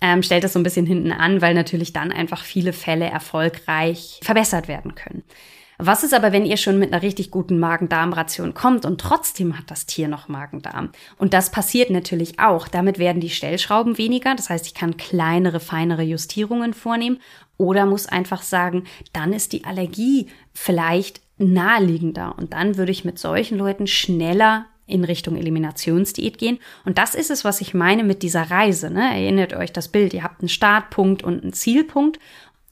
Ähm, 0.00 0.22
stellt 0.22 0.44
das 0.44 0.54
so 0.54 0.58
ein 0.58 0.62
bisschen 0.62 0.86
hinten 0.86 1.12
an, 1.12 1.42
weil 1.42 1.54
natürlich 1.54 1.92
dann 1.92 2.10
einfach 2.10 2.42
viele 2.42 2.72
Fälle 2.72 3.04
erfolgreich 3.04 4.18
verbessert 4.22 4.66
werden 4.66 4.94
können. 4.94 5.22
Was 5.82 6.04
ist 6.04 6.14
aber, 6.14 6.32
wenn 6.32 6.46
ihr 6.46 6.56
schon 6.56 6.78
mit 6.78 6.92
einer 6.92 7.02
richtig 7.02 7.30
guten 7.30 7.58
Magen-Darm-Ration 7.58 8.54
kommt 8.54 8.84
und 8.84 9.00
trotzdem 9.00 9.56
hat 9.56 9.70
das 9.70 9.86
Tier 9.86 10.08
noch 10.08 10.28
Magen-Darm? 10.28 10.90
Und 11.18 11.34
das 11.34 11.50
passiert 11.50 11.90
natürlich 11.90 12.38
auch. 12.38 12.68
Damit 12.68 12.98
werden 12.98 13.20
die 13.20 13.30
Stellschrauben 13.30 13.98
weniger. 13.98 14.34
Das 14.34 14.50
heißt, 14.50 14.66
ich 14.66 14.74
kann 14.74 14.96
kleinere, 14.96 15.60
feinere 15.60 16.02
Justierungen 16.02 16.74
vornehmen 16.74 17.18
oder 17.56 17.86
muss 17.86 18.06
einfach 18.06 18.42
sagen, 18.42 18.84
dann 19.12 19.32
ist 19.32 19.52
die 19.52 19.64
Allergie 19.64 20.28
vielleicht 20.52 21.20
naheliegender. 21.38 22.34
Und 22.36 22.52
dann 22.52 22.76
würde 22.76 22.92
ich 22.92 23.04
mit 23.04 23.18
solchen 23.18 23.58
Leuten 23.58 23.86
schneller 23.86 24.66
in 24.86 25.04
Richtung 25.04 25.36
Eliminationsdiät 25.36 26.38
gehen. 26.38 26.58
Und 26.84 26.98
das 26.98 27.14
ist 27.14 27.30
es, 27.30 27.44
was 27.44 27.60
ich 27.60 27.74
meine 27.74 28.04
mit 28.04 28.22
dieser 28.22 28.50
Reise. 28.50 28.90
Ne? 28.90 29.02
Erinnert 29.02 29.54
euch 29.54 29.72
das 29.72 29.88
Bild. 29.88 30.12
Ihr 30.14 30.24
habt 30.24 30.40
einen 30.40 30.48
Startpunkt 30.48 31.22
und 31.22 31.42
einen 31.42 31.52
Zielpunkt. 31.52 32.18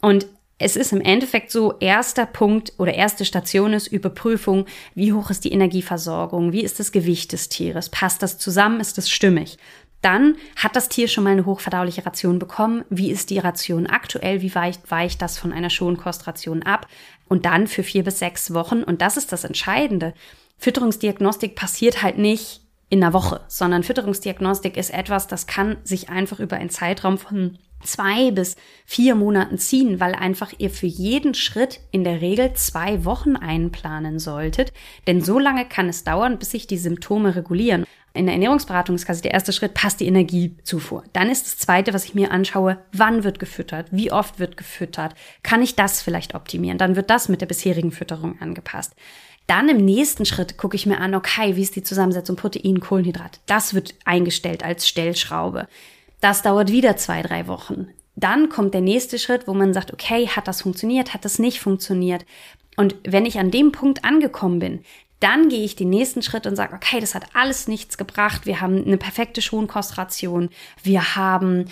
Und 0.00 0.26
es 0.58 0.76
ist 0.76 0.92
im 0.92 1.00
Endeffekt 1.00 1.50
so, 1.50 1.74
erster 1.78 2.26
Punkt 2.26 2.72
oder 2.78 2.92
erste 2.92 3.24
Station 3.24 3.72
ist 3.72 3.86
Überprüfung, 3.86 4.66
wie 4.94 5.12
hoch 5.12 5.30
ist 5.30 5.44
die 5.44 5.52
Energieversorgung, 5.52 6.52
wie 6.52 6.62
ist 6.62 6.80
das 6.80 6.90
Gewicht 6.92 7.32
des 7.32 7.48
Tieres, 7.48 7.88
passt 7.88 8.22
das 8.22 8.38
zusammen, 8.38 8.80
ist 8.80 8.98
das 8.98 9.08
stimmig. 9.08 9.58
Dann 10.00 10.36
hat 10.56 10.76
das 10.76 10.88
Tier 10.88 11.08
schon 11.08 11.24
mal 11.24 11.30
eine 11.30 11.44
hochverdauliche 11.44 12.06
Ration 12.06 12.38
bekommen. 12.38 12.84
Wie 12.88 13.10
ist 13.10 13.30
die 13.30 13.40
Ration 13.40 13.88
aktuell? 13.88 14.42
Wie 14.42 14.54
weicht, 14.54 14.88
weicht 14.92 15.20
das 15.20 15.38
von 15.38 15.52
einer 15.52 15.70
Schonkostration 15.70 16.62
ab? 16.62 16.86
Und 17.26 17.46
dann 17.46 17.66
für 17.66 17.82
vier 17.82 18.04
bis 18.04 18.20
sechs 18.20 18.54
Wochen. 18.54 18.84
Und 18.84 19.02
das 19.02 19.16
ist 19.16 19.32
das 19.32 19.42
Entscheidende. 19.42 20.14
Fütterungsdiagnostik 20.56 21.56
passiert 21.56 22.02
halt 22.02 22.16
nicht 22.16 22.60
in 22.90 23.02
einer 23.02 23.12
Woche, 23.12 23.40
sondern 23.48 23.82
Fütterungsdiagnostik 23.82 24.76
ist 24.76 24.90
etwas, 24.90 25.26
das 25.26 25.46
kann 25.46 25.76
sich 25.84 26.08
einfach 26.08 26.40
über 26.40 26.56
einen 26.56 26.70
Zeitraum 26.70 27.18
von 27.18 27.58
zwei 27.82 28.30
bis 28.30 28.56
vier 28.84 29.14
Monaten 29.14 29.58
ziehen, 29.58 30.00
weil 30.00 30.14
einfach 30.14 30.52
ihr 30.58 30.70
für 30.70 30.86
jeden 30.86 31.34
Schritt 31.34 31.80
in 31.90 32.04
der 32.04 32.20
Regel 32.20 32.52
zwei 32.54 33.04
Wochen 33.04 33.36
einplanen 33.36 34.18
solltet. 34.18 34.72
Denn 35.06 35.20
so 35.20 35.38
lange 35.38 35.64
kann 35.64 35.88
es 35.88 36.04
dauern, 36.04 36.38
bis 36.38 36.50
sich 36.50 36.66
die 36.66 36.78
Symptome 36.78 37.36
regulieren. 37.36 37.84
In 38.14 38.26
der 38.26 38.34
Ernährungsberatung 38.34 38.96
ist 38.96 39.06
quasi 39.06 39.22
der 39.22 39.32
erste 39.32 39.52
Schritt, 39.52 39.74
passt 39.74 40.00
die 40.00 40.06
Energiezufuhr. 40.06 41.04
Dann 41.12 41.30
ist 41.30 41.46
das 41.46 41.58
zweite, 41.58 41.94
was 41.94 42.04
ich 42.04 42.14
mir 42.14 42.32
anschaue, 42.32 42.78
wann 42.92 43.22
wird 43.22 43.38
gefüttert, 43.38 43.86
wie 43.90 44.10
oft 44.10 44.38
wird 44.38 44.56
gefüttert, 44.56 45.14
kann 45.42 45.62
ich 45.62 45.76
das 45.76 46.02
vielleicht 46.02 46.34
optimieren? 46.34 46.78
Dann 46.78 46.96
wird 46.96 47.10
das 47.10 47.28
mit 47.28 47.40
der 47.40 47.46
bisherigen 47.46 47.92
Fütterung 47.92 48.40
angepasst. 48.40 48.94
Dann 49.46 49.68
im 49.68 49.84
nächsten 49.84 50.26
Schritt 50.26 50.58
gucke 50.58 50.76
ich 50.76 50.84
mir 50.84 50.98
an, 50.98 51.14
okay, 51.14 51.56
wie 51.56 51.62
ist 51.62 51.76
die 51.76 51.82
Zusammensetzung 51.82 52.36
Protein, 52.36 52.80
Kohlenhydrat? 52.80 53.40
Das 53.46 53.72
wird 53.72 53.94
eingestellt 54.04 54.64
als 54.64 54.88
Stellschraube. 54.88 55.68
Das 56.20 56.42
dauert 56.42 56.70
wieder 56.70 56.96
zwei, 56.96 57.22
drei 57.22 57.46
Wochen. 57.46 57.88
Dann 58.16 58.48
kommt 58.48 58.74
der 58.74 58.80
nächste 58.80 59.18
Schritt, 59.18 59.46
wo 59.46 59.54
man 59.54 59.72
sagt, 59.72 59.92
okay, 59.92 60.26
hat 60.28 60.48
das 60.48 60.62
funktioniert, 60.62 61.14
hat 61.14 61.24
das 61.24 61.38
nicht 61.38 61.60
funktioniert? 61.60 62.24
Und 62.76 62.96
wenn 63.04 63.26
ich 63.26 63.38
an 63.38 63.50
dem 63.50 63.70
Punkt 63.70 64.04
angekommen 64.04 64.58
bin, 64.58 64.84
dann 65.20 65.48
gehe 65.48 65.64
ich 65.64 65.76
den 65.76 65.90
nächsten 65.90 66.22
Schritt 66.22 66.46
und 66.46 66.56
sage, 66.56 66.74
okay, 66.74 67.00
das 67.00 67.14
hat 67.14 67.26
alles 67.34 67.68
nichts 67.68 67.98
gebracht. 67.98 68.46
Wir 68.46 68.60
haben 68.60 68.84
eine 68.84 68.98
perfekte 68.98 69.42
Schonkostration. 69.42 70.50
Wir 70.82 71.16
haben 71.16 71.66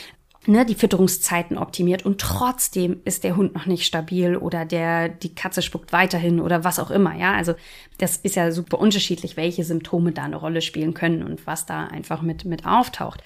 ne, 0.47 0.65
die 0.65 0.75
Fütterungszeiten 0.75 1.59
optimiert 1.59 2.05
und 2.05 2.21
trotzdem 2.21 3.01
ist 3.05 3.25
der 3.25 3.37
Hund 3.37 3.55
noch 3.55 3.67
nicht 3.67 3.85
stabil 3.85 4.37
oder 4.37 4.65
der, 4.65 5.09
die 5.09 5.35
Katze 5.35 5.63
spuckt 5.63 5.93
weiterhin 5.93 6.41
oder 6.41 6.65
was 6.65 6.79
auch 6.79 6.91
immer, 6.91 7.15
ja. 7.17 7.35
Also 7.35 7.55
das 7.99 8.17
ist 8.19 8.37
ja 8.37 8.51
super 8.51 8.79
unterschiedlich, 8.79 9.37
welche 9.37 9.65
Symptome 9.65 10.13
da 10.13 10.25
eine 10.25 10.37
Rolle 10.37 10.61
spielen 10.61 10.95
können 10.95 11.23
und 11.23 11.47
was 11.47 11.67
da 11.67 11.87
einfach 11.87 12.23
mit, 12.23 12.45
mit 12.45 12.67
auftaucht. 12.67 13.23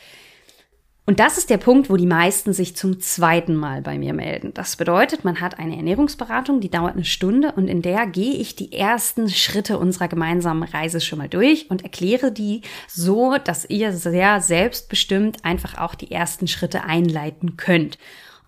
Und 1.10 1.18
das 1.18 1.38
ist 1.38 1.50
der 1.50 1.56
Punkt, 1.56 1.90
wo 1.90 1.96
die 1.96 2.06
meisten 2.06 2.52
sich 2.52 2.76
zum 2.76 3.00
zweiten 3.00 3.56
Mal 3.56 3.82
bei 3.82 3.98
mir 3.98 4.14
melden. 4.14 4.54
Das 4.54 4.76
bedeutet, 4.76 5.24
man 5.24 5.40
hat 5.40 5.58
eine 5.58 5.74
Ernährungsberatung, 5.74 6.60
die 6.60 6.70
dauert 6.70 6.94
eine 6.94 7.04
Stunde 7.04 7.50
und 7.56 7.66
in 7.66 7.82
der 7.82 8.06
gehe 8.06 8.34
ich 8.34 8.54
die 8.54 8.72
ersten 8.72 9.28
Schritte 9.28 9.76
unserer 9.76 10.06
gemeinsamen 10.06 10.62
Reise 10.62 11.00
schon 11.00 11.18
mal 11.18 11.28
durch 11.28 11.68
und 11.68 11.82
erkläre 11.82 12.30
die 12.30 12.60
so, 12.86 13.34
dass 13.42 13.68
ihr 13.68 13.92
sehr 13.92 14.40
selbstbestimmt 14.40 15.44
einfach 15.44 15.78
auch 15.78 15.96
die 15.96 16.12
ersten 16.12 16.46
Schritte 16.46 16.84
einleiten 16.84 17.56
könnt. 17.56 17.98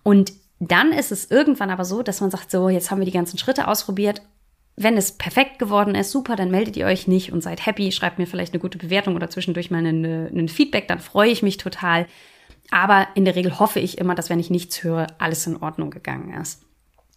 Und 0.01 0.31
dann 0.61 0.93
ist 0.93 1.11
es 1.11 1.29
irgendwann 1.29 1.69
aber 1.69 1.83
so, 1.83 2.01
dass 2.01 2.21
man 2.21 2.31
sagt, 2.31 2.49
so, 2.49 2.69
jetzt 2.69 2.91
haben 2.91 2.99
wir 2.99 3.05
die 3.05 3.11
ganzen 3.11 3.37
Schritte 3.37 3.67
ausprobiert 3.67 4.21
wenn 4.75 4.97
es 4.97 5.11
perfekt 5.11 5.59
geworden 5.59 5.93
ist, 5.93 6.09
super, 6.09 6.35
dann 6.35 6.49
meldet 6.49 6.75
ihr 6.77 6.87
euch 6.87 7.07
nicht 7.07 7.31
und 7.31 7.41
seid 7.43 7.63
happy, 7.63 7.91
schreibt 7.91 8.17
mir 8.17 8.25
vielleicht 8.25 8.53
eine 8.53 8.59
gute 8.59 8.79
Bewertung 8.79 9.15
oder 9.15 9.29
zwischendurch 9.29 9.69
mal 9.69 9.85
ein 9.85 10.49
Feedback, 10.49 10.87
dann 10.87 10.97
freue 10.97 11.29
ich 11.29 11.43
mich 11.43 11.57
total. 11.57 12.07
Aber 12.73 13.07
in 13.13 13.23
der 13.23 13.35
Regel 13.35 13.59
hoffe 13.59 13.79
ich 13.79 13.99
immer, 13.99 14.15
dass 14.15 14.31
wenn 14.31 14.39
ich 14.39 14.49
nichts 14.49 14.83
höre, 14.83 15.05
alles 15.19 15.45
in 15.45 15.57
Ordnung 15.57 15.91
gegangen 15.91 16.33
ist. 16.41 16.63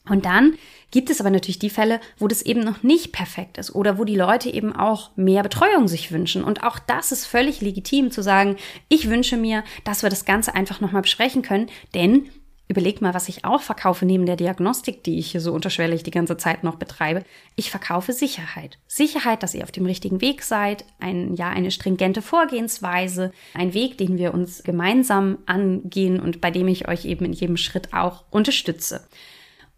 Und 0.07 0.27
dann 0.27 0.59
gibt 0.91 1.09
es 1.09 1.19
aber 1.19 1.31
natürlich 1.31 1.59
die 1.59 1.71
Fälle, 1.71 1.99
wo 2.19 2.29
das 2.29 2.43
eben 2.43 2.61
noch 2.61 2.83
nicht 2.83 3.11
perfekt 3.11 3.57
ist 3.57 3.75
oder 3.75 3.97
wo 3.97 4.05
die 4.05 4.17
Leute 4.17 4.51
eben 4.51 4.77
auch 4.77 5.17
mehr 5.17 5.43
Betreuung 5.43 5.89
sich 5.89 6.13
wünschen. 6.13 6.45
Und 6.45 6.63
auch 6.63 6.79
das 6.79 7.11
ist 7.11 7.25
völlig 7.25 7.63
legitim 7.63 8.11
zu 8.11 8.23
sagen, 8.23 8.57
ich 8.91 9.09
wünsche 9.09 9.39
mir, 9.39 9.65
dass 9.85 10.03
wir 10.03 10.11
das 10.11 10.27
Ganze 10.27 10.55
einfach 10.55 10.83
nochmal 10.83 11.01
besprechen 11.01 11.41
können, 11.41 11.71
denn 11.95 12.29
Überlegt 12.69 13.01
mal, 13.01 13.15
was 13.15 13.29
ich 13.29 13.45
auch 13.45 13.63
verkaufe 13.63 14.05
neben 14.05 14.27
der 14.27 14.35
Diagnostik, 14.35 15.05
die 15.05 15.19
ich 15.19 15.31
hier 15.31 15.41
so 15.41 15.53
unterschwellig 15.53 16.03
die 16.03 16.11
ganze 16.11 16.37
Zeit 16.37 16.65
noch 16.65 16.75
betreibe. 16.75 17.23
Ich 17.55 17.71
verkaufe 17.71 18.13
Sicherheit. 18.13 18.79
Sicherheit, 18.89 19.45
dass 19.45 19.55
ihr 19.55 19.63
auf 19.63 19.71
dem 19.71 19.87
richtigen 19.87 20.21
Weg 20.21 20.43
seid, 20.43 20.85
ein, 20.99 21.35
ja, 21.35 21.49
eine 21.49 21.71
stringente 21.71 22.23
Vorgehensweise, 22.23 23.31
ein 23.55 23.73
Weg, 23.73 23.99
den 23.99 24.19
wir 24.19 24.35
uns 24.35 24.65
gemeinsam 24.65 25.39
angehen 25.47 26.19
und 26.19 26.41
bei 26.41 26.51
dem 26.51 26.67
ich 26.67 26.89
euch 26.89 27.05
eben 27.05 27.25
in 27.25 27.33
jedem 27.33 27.57
Schritt 27.57 27.93
auch 27.93 28.25
unterstütze. 28.31 29.07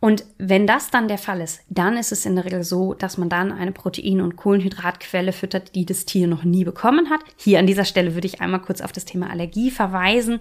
Und 0.01 0.25
wenn 0.39 0.67
das 0.67 0.91
dann 0.91 1.09
der 1.09 1.19
Fall 1.19 1.41
ist, 1.41 1.61
dann 1.69 1.97
ist 1.97 2.13
es 2.13 2.25
in 2.25 2.37
der 2.37 2.45
Regel 2.45 2.63
so, 2.63 2.95
dass 2.95 3.19
man 3.19 3.29
dann 3.29 3.51
eine 3.51 3.73
Protein- 3.73 4.21
und 4.21 4.37
Kohlenhydratquelle 4.37 5.33
füttert, 5.33 5.75
die 5.75 5.85
das 5.85 6.05
Tier 6.05 6.29
noch 6.29 6.45
nie 6.45 6.65
bekommen 6.65 7.11
hat. 7.11 7.21
Hier 7.37 7.59
an 7.59 7.67
dieser 7.67 7.85
Stelle 7.85 8.15
würde 8.15 8.29
ich 8.29 8.41
einmal 8.41 8.63
kurz 8.63 8.81
auf 8.81 8.93
das 8.93 9.05
Thema 9.05 9.29
Allergie 9.29 9.73
verweisen 9.73 10.41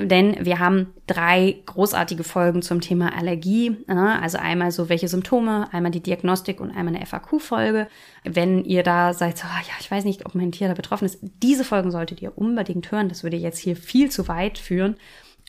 denn 0.00 0.44
wir 0.44 0.58
haben 0.58 0.92
drei 1.06 1.56
großartige 1.66 2.24
Folgen 2.24 2.62
zum 2.62 2.80
Thema 2.80 3.16
Allergie. 3.16 3.76
Also 3.86 4.38
einmal 4.38 4.70
so, 4.70 4.88
welche 4.88 5.08
Symptome, 5.08 5.68
einmal 5.72 5.90
die 5.90 6.02
Diagnostik 6.02 6.60
und 6.60 6.70
einmal 6.70 6.94
eine 6.94 7.06
FAQ-Folge. 7.06 7.88
Wenn 8.24 8.64
ihr 8.64 8.82
da 8.82 9.12
seid, 9.12 9.38
so, 9.38 9.44
ah, 9.46 9.60
ja, 9.60 9.74
ich 9.80 9.90
weiß 9.90 10.04
nicht, 10.04 10.26
ob 10.26 10.34
mein 10.34 10.52
Tier 10.52 10.68
da 10.68 10.74
betroffen 10.74 11.06
ist, 11.06 11.18
diese 11.42 11.64
Folgen 11.64 11.90
solltet 11.90 12.22
ihr 12.22 12.36
unbedingt 12.36 12.90
hören. 12.90 13.08
Das 13.08 13.22
würde 13.22 13.36
jetzt 13.36 13.58
hier 13.58 13.76
viel 13.76 14.10
zu 14.10 14.28
weit 14.28 14.58
führen. 14.58 14.96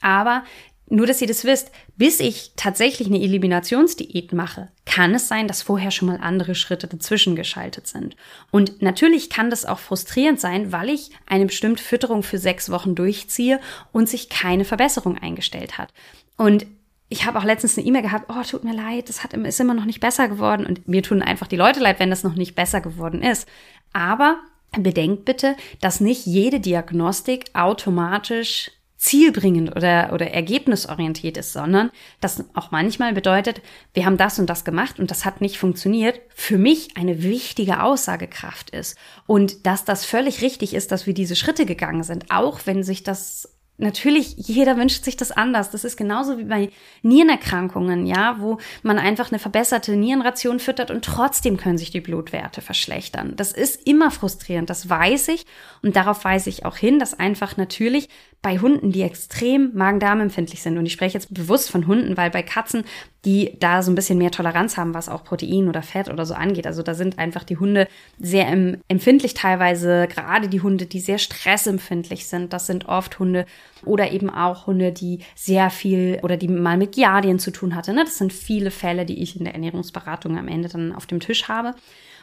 Aber 0.01 0.43
nur, 0.89 1.05
dass 1.05 1.21
ihr 1.21 1.27
das 1.27 1.45
wisst, 1.45 1.71
bis 1.97 2.19
ich 2.19 2.51
tatsächlich 2.55 3.07
eine 3.07 3.21
Eliminationsdiät 3.21 4.33
mache, 4.33 4.69
kann 4.85 5.13
es 5.13 5.27
sein, 5.27 5.47
dass 5.47 5.61
vorher 5.61 5.91
schon 5.91 6.07
mal 6.07 6.19
andere 6.21 6.55
Schritte 6.55 6.87
dazwischen 6.87 7.35
geschaltet 7.35 7.87
sind. 7.87 8.15
Und 8.51 8.81
natürlich 8.81 9.29
kann 9.29 9.49
das 9.49 9.65
auch 9.65 9.79
frustrierend 9.79 10.39
sein, 10.39 10.71
weil 10.71 10.89
ich 10.89 11.11
eine 11.27 11.45
bestimmte 11.45 11.83
Fütterung 11.83 12.23
für 12.23 12.39
sechs 12.39 12.71
Wochen 12.71 12.95
durchziehe 12.95 13.59
und 13.91 14.09
sich 14.09 14.29
keine 14.29 14.65
Verbesserung 14.65 15.17
eingestellt 15.17 15.77
hat. 15.77 15.93
Und 16.37 16.65
ich 17.09 17.25
habe 17.25 17.39
auch 17.39 17.43
letztens 17.43 17.77
eine 17.77 17.87
E-Mail 17.87 18.03
gehabt, 18.03 18.25
oh, 18.29 18.41
tut 18.43 18.63
mir 18.63 18.75
leid, 18.75 19.09
das 19.09 19.23
hat, 19.23 19.33
ist 19.33 19.59
immer 19.59 19.73
noch 19.73 19.85
nicht 19.85 19.99
besser 19.99 20.27
geworden. 20.27 20.65
Und 20.65 20.87
mir 20.87 21.03
tun 21.03 21.21
einfach 21.21 21.47
die 21.47 21.55
Leute 21.55 21.79
leid, 21.79 21.99
wenn 21.99 22.09
das 22.09 22.23
noch 22.23 22.35
nicht 22.35 22.55
besser 22.55 22.81
geworden 22.81 23.21
ist. 23.21 23.47
Aber 23.93 24.37
bedenkt 24.77 25.25
bitte, 25.25 25.55
dass 25.81 25.99
nicht 25.99 26.25
jede 26.25 26.59
Diagnostik 26.59 27.45
automatisch 27.53 28.71
zielbringend 28.99 29.75
oder, 29.77 30.11
oder 30.13 30.31
ergebnisorientiert 30.31 31.37
ist, 31.37 31.53
sondern 31.53 31.89
das 32.19 32.43
auch 32.53 32.71
manchmal 32.71 33.13
bedeutet, 33.13 33.61
wir 33.93 34.05
haben 34.05 34.17
das 34.17 34.39
und 34.39 34.49
das 34.49 34.65
gemacht 34.65 34.99
und 34.99 35.09
das 35.09 35.23
hat 35.23 35.39
nicht 35.39 35.57
funktioniert, 35.57 36.19
für 36.35 36.57
mich 36.57 36.97
eine 36.97 37.23
wichtige 37.23 37.81
Aussagekraft 37.81 38.71
ist. 38.71 38.97
Und 39.25 39.65
dass 39.65 39.85
das 39.85 40.03
völlig 40.03 40.41
richtig 40.41 40.73
ist, 40.73 40.91
dass 40.91 41.07
wir 41.07 41.13
diese 41.13 41.37
Schritte 41.37 41.65
gegangen 41.65 42.03
sind, 42.03 42.25
auch 42.29 42.59
wenn 42.65 42.83
sich 42.83 43.01
das 43.01 43.58
Natürlich, 43.81 44.35
jeder 44.35 44.75
wünscht 44.75 45.05
sich 45.05 45.15
das 45.15 45.31
anders. 45.31 45.71
Das 45.71 45.85
ist 45.85 45.95
genauso 45.95 46.37
wie 46.37 46.43
bei 46.43 46.69
Nierenerkrankungen, 47.01 48.05
ja, 48.05 48.35
wo 48.39 48.57
man 48.83 48.99
einfach 48.99 49.31
eine 49.31 49.39
verbesserte 49.39 49.95
Nierenration 49.95 50.59
füttert 50.59 50.91
und 50.91 51.05
trotzdem 51.05 51.55
können 51.55 51.77
sich 51.77 51.89
die 51.89 52.01
Blutwerte 52.01 52.59
verschlechtern. 52.59 53.37
Das 53.37 53.53
ist 53.53 53.87
immer 53.87 54.11
frustrierend, 54.11 54.69
das 54.69 54.89
weiß 54.89 55.29
ich. 55.29 55.45
Und 55.81 55.95
darauf 55.95 56.25
weise 56.25 56.49
ich 56.49 56.65
auch 56.65 56.75
hin, 56.75 56.99
dass 56.99 57.17
einfach 57.17 57.55
natürlich 57.55 58.09
bei 58.41 58.59
Hunden, 58.59 58.91
die 58.91 59.01
extrem 59.01 59.73
Magen-Darm-empfindlich 59.73 60.61
sind, 60.61 60.77
und 60.77 60.85
ich 60.85 60.93
spreche 60.93 61.17
jetzt 61.17 61.33
bewusst 61.33 61.71
von 61.71 61.87
Hunden, 61.87 62.17
weil 62.17 62.31
bei 62.31 62.43
Katzen, 62.43 62.83
die 63.25 63.57
da 63.59 63.81
so 63.81 63.91
ein 63.91 63.95
bisschen 63.95 64.17
mehr 64.17 64.31
Toleranz 64.31 64.77
haben, 64.77 64.93
was 64.93 65.09
auch 65.09 65.23
Protein 65.23 65.67
oder 65.67 65.81
Fett 65.81 66.09
oder 66.09 66.25
so 66.25 66.33
angeht, 66.33 66.65
also 66.65 66.83
da 66.83 66.93
sind 66.93 67.19
einfach 67.19 67.43
die 67.43 67.57
Hunde 67.57 67.87
sehr 68.19 68.47
empfindlich 68.87 69.33
teilweise, 69.33 70.07
gerade 70.07 70.47
die 70.47 70.61
Hunde, 70.61 70.85
die 70.85 70.99
sehr 70.99 71.17
stressempfindlich 71.17 72.27
sind, 72.27 72.53
das 72.53 72.67
sind 72.67 72.87
oft 72.87 73.19
Hunde 73.19 73.45
oder 73.85 74.11
eben 74.11 74.29
auch 74.29 74.67
Hunde, 74.67 74.91
die 74.91 75.19
sehr 75.35 75.69
viel 75.69 76.19
oder 76.23 76.37
die 76.37 76.47
mal 76.47 76.77
mit 76.77 76.93
Giardien 76.93 77.39
zu 77.39 77.51
tun 77.51 77.75
hatte. 77.75 77.93
Ne? 77.93 78.03
Das 78.03 78.17
sind 78.17 78.31
viele 78.31 78.71
Fälle, 78.71 79.05
die 79.05 79.21
ich 79.21 79.37
in 79.37 79.45
der 79.45 79.53
Ernährungsberatung 79.53 80.37
am 80.37 80.47
Ende 80.47 80.69
dann 80.69 80.93
auf 80.93 81.05
dem 81.05 81.19
Tisch 81.19 81.47
habe. 81.47 81.75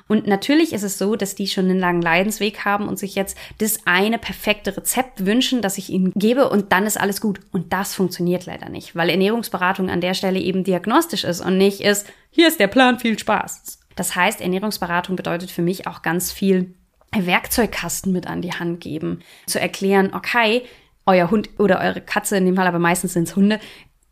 Und 0.09 0.27
natürlich 0.27 0.73
ist 0.73 0.85
es 0.85 0.99
so, 0.99 1.17
dass 1.17 1.35
die 1.35 1.49
schon 1.49 1.65
einen 1.65 1.81
langen 1.81 2.03
Leidensweg 2.03 2.65
haben 2.65 2.87
und 2.87 2.99
sich 2.99 3.15
jetzt 3.15 3.37
das 3.59 3.81
eine 3.87 4.19
perfekte 4.19 4.77
Rezept 4.77 5.27
wünschen, 5.27 5.63
das 5.63 5.79
ich 5.79 5.91
ihnen 5.91 6.13
gebe 6.15 6.49
und 6.49 6.73
dann 6.73 6.87
ist 6.87 7.01
alles 7.01 7.21
gut. 7.21 7.41
Und 7.51 7.73
das 7.73 7.95
funktioniert 7.95 8.47
leider 8.47 8.69
nicht, 8.69 8.95
weil 8.95 9.11
Ernährungsberatung 9.11 9.91
an 9.91 10.01
der 10.01 10.15
Stelle 10.15 10.39
eben 10.39 10.63
diagnostisch 10.87 11.25
ist 11.25 11.41
und 11.41 11.59
nicht 11.59 11.81
ist, 11.81 12.07
hier 12.31 12.49
ist 12.49 12.61
der 12.61 12.69
Plan, 12.69 12.99
viel 12.99 13.19
Spaß. 13.19 13.81
Das 13.97 14.15
heißt, 14.15 14.41
Ernährungsberatung 14.41 15.17
bedeutet 15.17 15.51
für 15.51 15.63
mich 15.63 15.87
auch 15.87 16.03
ganz 16.03 16.33
viel 16.33 16.75
Werkzeugkasten 17.15 18.13
mit 18.13 18.27
an 18.27 18.43
die 18.43 18.53
Hand 18.53 18.81
geben, 18.81 19.21
zu 19.47 19.59
erklären, 19.61 20.13
okay, 20.15 20.63
euer 21.07 21.31
Hund 21.31 21.51
oder 21.59 21.81
eure 21.81 22.01
Katze, 22.01 22.37
in 22.37 22.47
dem 22.47 22.57
Fall 22.57 22.67
aber 22.67 22.79
meistens 22.79 23.15
sind 23.15 23.29
es 23.29 23.37
Hunde, 23.37 23.59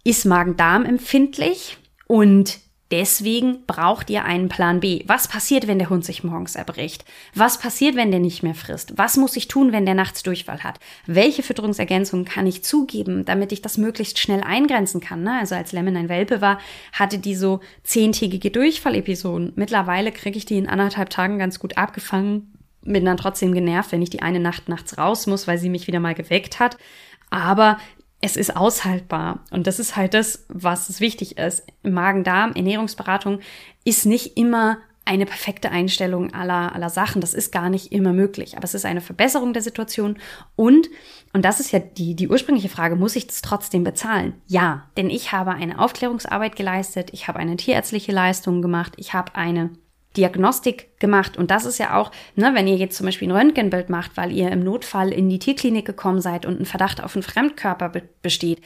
ist 0.05 0.25
Magen-Darm 0.25 0.85
empfindlich 0.85 1.77
und 2.07 2.59
Deswegen 2.91 3.65
braucht 3.67 4.11
ihr 4.11 4.25
einen 4.25 4.51
Plan 4.51 4.81
B. 4.81 5.05
Was 5.07 5.27
passiert, 5.27 5.67
wenn 5.67 5.79
der 5.79 5.89
Hund 5.89 6.05
sich 6.05 6.23
morgens 6.23 6.55
erbricht? 6.55 7.05
Was 7.35 7.59
passiert, 7.59 7.97
wenn 7.97 8.11
der 8.11 8.21
nicht 8.21 8.43
mehr 8.43 8.55
frisst? 8.55 8.99
Was 8.99 9.17
muss 9.17 9.37
ich 9.37 9.49
tun, 9.49 9.73
wenn 9.73 9.87
der 9.87 9.95
nachts 9.95 10.23
Durchfall 10.23 10.63
hat? 10.63 10.79
Welche 11.07 11.43
Fütterungsergänzungen 11.43 12.27
kann 12.27 12.47
ich 12.47 12.63
zugeben, 12.63 13.25
damit 13.25 13.53
ich 13.53 13.63
das 13.63 13.79
möglichst 13.79 14.19
schnell 14.19 14.43
eingrenzen 14.43 15.01
kann? 15.01 15.23
Ne? 15.23 15.39
Also 15.39 15.55
als 15.55 15.73
Lemon 15.73 15.97
ein 15.97 16.11
Welpe 16.11 16.43
war, 16.43 16.59
hatte 16.93 17.19
die 17.19 17.35
so 17.35 17.61
zehntägige 17.85 18.51
Durchfallepisoden. 18.51 19.55
Mittlerweile 19.57 20.13
kriege 20.13 20.37
ich 20.37 20.45
die 20.45 20.59
in 20.59 20.69
anderthalb 20.69 21.09
Tagen 21.09 21.39
ganz 21.39 21.59
gut 21.59 21.79
abgefangen. 21.79 22.53
Bin 22.83 23.07
dann 23.07 23.17
trotzdem 23.17 23.55
genervt, 23.55 23.93
wenn 23.93 24.03
ich 24.03 24.11
die 24.11 24.21
eine 24.21 24.41
Nacht 24.41 24.69
nachts 24.69 24.99
raus 24.99 25.27
muss, 25.27 25.49
weil 25.49 25.57
sie 25.57 25.71
mich 25.71 25.87
wieder 25.87 26.01
mal 26.01 26.15
geweckt 26.15 26.61
hat. 26.61 26.77
Aber 27.31 27.79
es 28.25 28.39
ist 28.39 28.57
aushaltbar. 28.57 29.45
Und 29.51 29.67
das 29.67 29.79
ist 29.79 29.97
halt 29.97 30.15
das, 30.15 30.47
was 30.49 30.99
wichtig 30.99 31.37
ist. 31.37 31.63
Magen-Darm, 31.83 32.55
Ernährungsberatung 32.55 33.41
ist 33.85 34.07
nicht 34.07 34.39
immer 34.39 34.79
eine 35.05 35.27
perfekte 35.27 35.71
Einstellung 35.71 36.33
aller, 36.33 36.75
aller 36.75 36.89
Sachen. 36.89 37.21
Das 37.21 37.35
ist 37.35 37.53
gar 37.53 37.69
nicht 37.69 37.93
immer 37.93 38.15
möglich. 38.15 38.57
Aber 38.57 38.65
es 38.65 38.73
ist 38.73 38.87
eine 38.87 39.03
Verbesserung 39.03 39.53
der 39.53 39.61
Situation. 39.61 40.17
Und, 40.57 40.89
und 41.35 41.45
das 41.45 41.61
ist 41.61 41.71
ja 41.71 41.81
die, 41.81 42.17
die 42.17 42.29
ursprüngliche 42.31 42.71
Frage, 42.71 42.97
muss 42.97 43.15
ich 43.15 43.27
das 43.27 43.43
trotzdem 43.43 43.85
bezahlen? 43.85 44.33
Ja, 44.47 44.89
denn 44.97 45.11
ich 45.11 45.33
habe 45.33 45.51
eine 45.51 45.79
Aufklärungsarbeit 45.79 46.57
geleistet. 46.57 47.11
Ich 47.13 47.29
habe 47.29 47.41
eine 47.41 47.59
tierärztliche 47.59 48.13
Leistung 48.13 48.63
gemacht. 48.63 48.95
Ich 48.97 49.13
habe 49.13 49.35
eine 49.35 49.69
Diagnostik 50.17 50.99
gemacht. 51.01 51.37
Und 51.37 51.51
das 51.51 51.65
ist 51.65 51.79
ja 51.79 51.99
auch, 51.99 52.11
ne, 52.37 52.53
wenn 52.55 52.67
ihr 52.67 52.77
jetzt 52.77 52.97
zum 52.97 53.07
Beispiel 53.07 53.29
ein 53.29 53.37
Röntgenbild 53.37 53.91
macht, 53.91 54.17
weil 54.17 54.33
ihr 54.33 54.51
im 54.51 54.63
Notfall 54.63 55.13
in 55.13 55.29
die 55.29 55.39
Tierklinik 55.39 55.85
gekommen 55.85 56.21
seid 56.21 56.47
und 56.47 56.61
ein 56.61 56.67
Verdacht 56.67 57.03
auf 57.03 57.15
einen 57.15 57.23
Fremdkörper 57.23 57.89
be 57.89 58.03
besteht, 58.23 58.61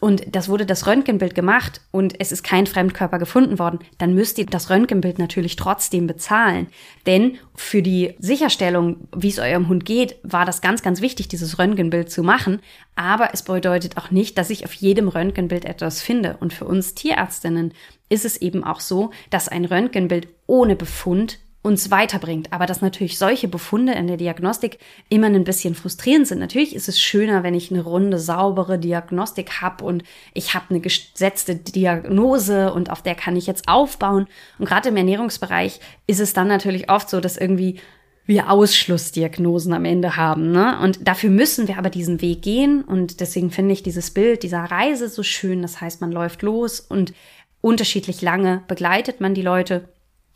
und 0.00 0.34
das 0.34 0.48
wurde 0.48 0.66
das 0.66 0.86
Röntgenbild 0.86 1.34
gemacht 1.34 1.80
und 1.90 2.20
es 2.20 2.32
ist 2.32 2.42
kein 2.42 2.66
Fremdkörper 2.66 3.18
gefunden 3.18 3.58
worden, 3.58 3.78
dann 3.98 4.14
müsst 4.14 4.38
ihr 4.38 4.46
das 4.46 4.70
Röntgenbild 4.70 5.18
natürlich 5.18 5.56
trotzdem 5.56 6.06
bezahlen. 6.06 6.68
Denn 7.06 7.38
für 7.54 7.82
die 7.82 8.14
Sicherstellung, 8.18 9.08
wie 9.14 9.28
es 9.28 9.38
eurem 9.38 9.68
Hund 9.68 9.84
geht, 9.84 10.16
war 10.22 10.44
das 10.44 10.60
ganz, 10.60 10.82
ganz 10.82 11.00
wichtig, 11.00 11.28
dieses 11.28 11.58
Röntgenbild 11.58 12.10
zu 12.10 12.22
machen. 12.22 12.60
Aber 12.94 13.30
es 13.32 13.42
bedeutet 13.42 13.96
auch 13.96 14.10
nicht, 14.10 14.38
dass 14.38 14.50
ich 14.50 14.64
auf 14.64 14.72
jedem 14.74 15.08
Röntgenbild 15.08 15.64
etwas 15.64 16.02
finde. 16.02 16.36
Und 16.40 16.52
für 16.52 16.64
uns 16.64 16.94
Tierärztinnen 16.94 17.72
ist 18.08 18.24
es 18.24 18.36
eben 18.36 18.64
auch 18.64 18.80
so, 18.80 19.10
dass 19.30 19.48
ein 19.48 19.64
Röntgenbild 19.64 20.28
ohne 20.46 20.76
Befund 20.76 21.38
uns 21.66 21.90
weiterbringt. 21.90 22.52
Aber 22.52 22.64
dass 22.64 22.80
natürlich 22.80 23.18
solche 23.18 23.48
Befunde 23.48 23.92
in 23.94 24.06
der 24.06 24.16
Diagnostik 24.16 24.78
immer 25.08 25.26
ein 25.26 25.42
bisschen 25.42 25.74
frustrierend 25.74 26.28
sind. 26.28 26.38
Natürlich 26.38 26.76
ist 26.76 26.88
es 26.88 27.00
schöner, 27.00 27.42
wenn 27.42 27.54
ich 27.54 27.72
eine 27.72 27.82
runde, 27.82 28.20
saubere 28.20 28.78
Diagnostik 28.78 29.60
habe 29.60 29.84
und 29.84 30.04
ich 30.32 30.54
habe 30.54 30.66
eine 30.70 30.80
gesetzte 30.80 31.56
Diagnose 31.56 32.72
und 32.72 32.90
auf 32.90 33.02
der 33.02 33.16
kann 33.16 33.34
ich 33.34 33.48
jetzt 33.48 33.66
aufbauen. 33.66 34.28
Und 34.60 34.66
gerade 34.66 34.90
im 34.90 34.96
Ernährungsbereich 34.96 35.80
ist 36.06 36.20
es 36.20 36.32
dann 36.32 36.46
natürlich 36.46 36.88
oft 36.88 37.10
so, 37.10 37.20
dass 37.20 37.36
irgendwie 37.36 37.80
wir 38.26 38.50
Ausschlussdiagnosen 38.50 39.72
am 39.72 39.84
Ende 39.84 40.16
haben. 40.16 40.52
Ne? 40.52 40.78
Und 40.80 41.06
dafür 41.06 41.30
müssen 41.30 41.66
wir 41.66 41.78
aber 41.78 41.90
diesen 41.90 42.20
Weg 42.20 42.42
gehen. 42.42 42.82
Und 42.82 43.20
deswegen 43.20 43.50
finde 43.50 43.72
ich 43.72 43.82
dieses 43.82 44.12
Bild 44.12 44.44
dieser 44.44 44.62
Reise 44.64 45.08
so 45.08 45.24
schön. 45.24 45.62
Das 45.62 45.80
heißt, 45.80 46.00
man 46.00 46.12
läuft 46.12 46.42
los 46.42 46.78
und 46.78 47.12
unterschiedlich 47.60 48.22
lange 48.22 48.62
begleitet 48.68 49.20
man 49.20 49.34
die 49.34 49.42
Leute 49.42 49.88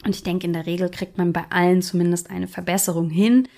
und 0.05 0.15
ich 0.15 0.23
denke, 0.23 0.47
in 0.47 0.53
der 0.53 0.67
Regel 0.67 0.91
kriegt 0.91 1.19
man 1.19 1.33
bei 1.33 1.45
allen 1.51 1.83
zumindest 1.83 2.31
eine 2.31 2.49
Verbesserung 2.49 3.11
hin. 3.11 3.49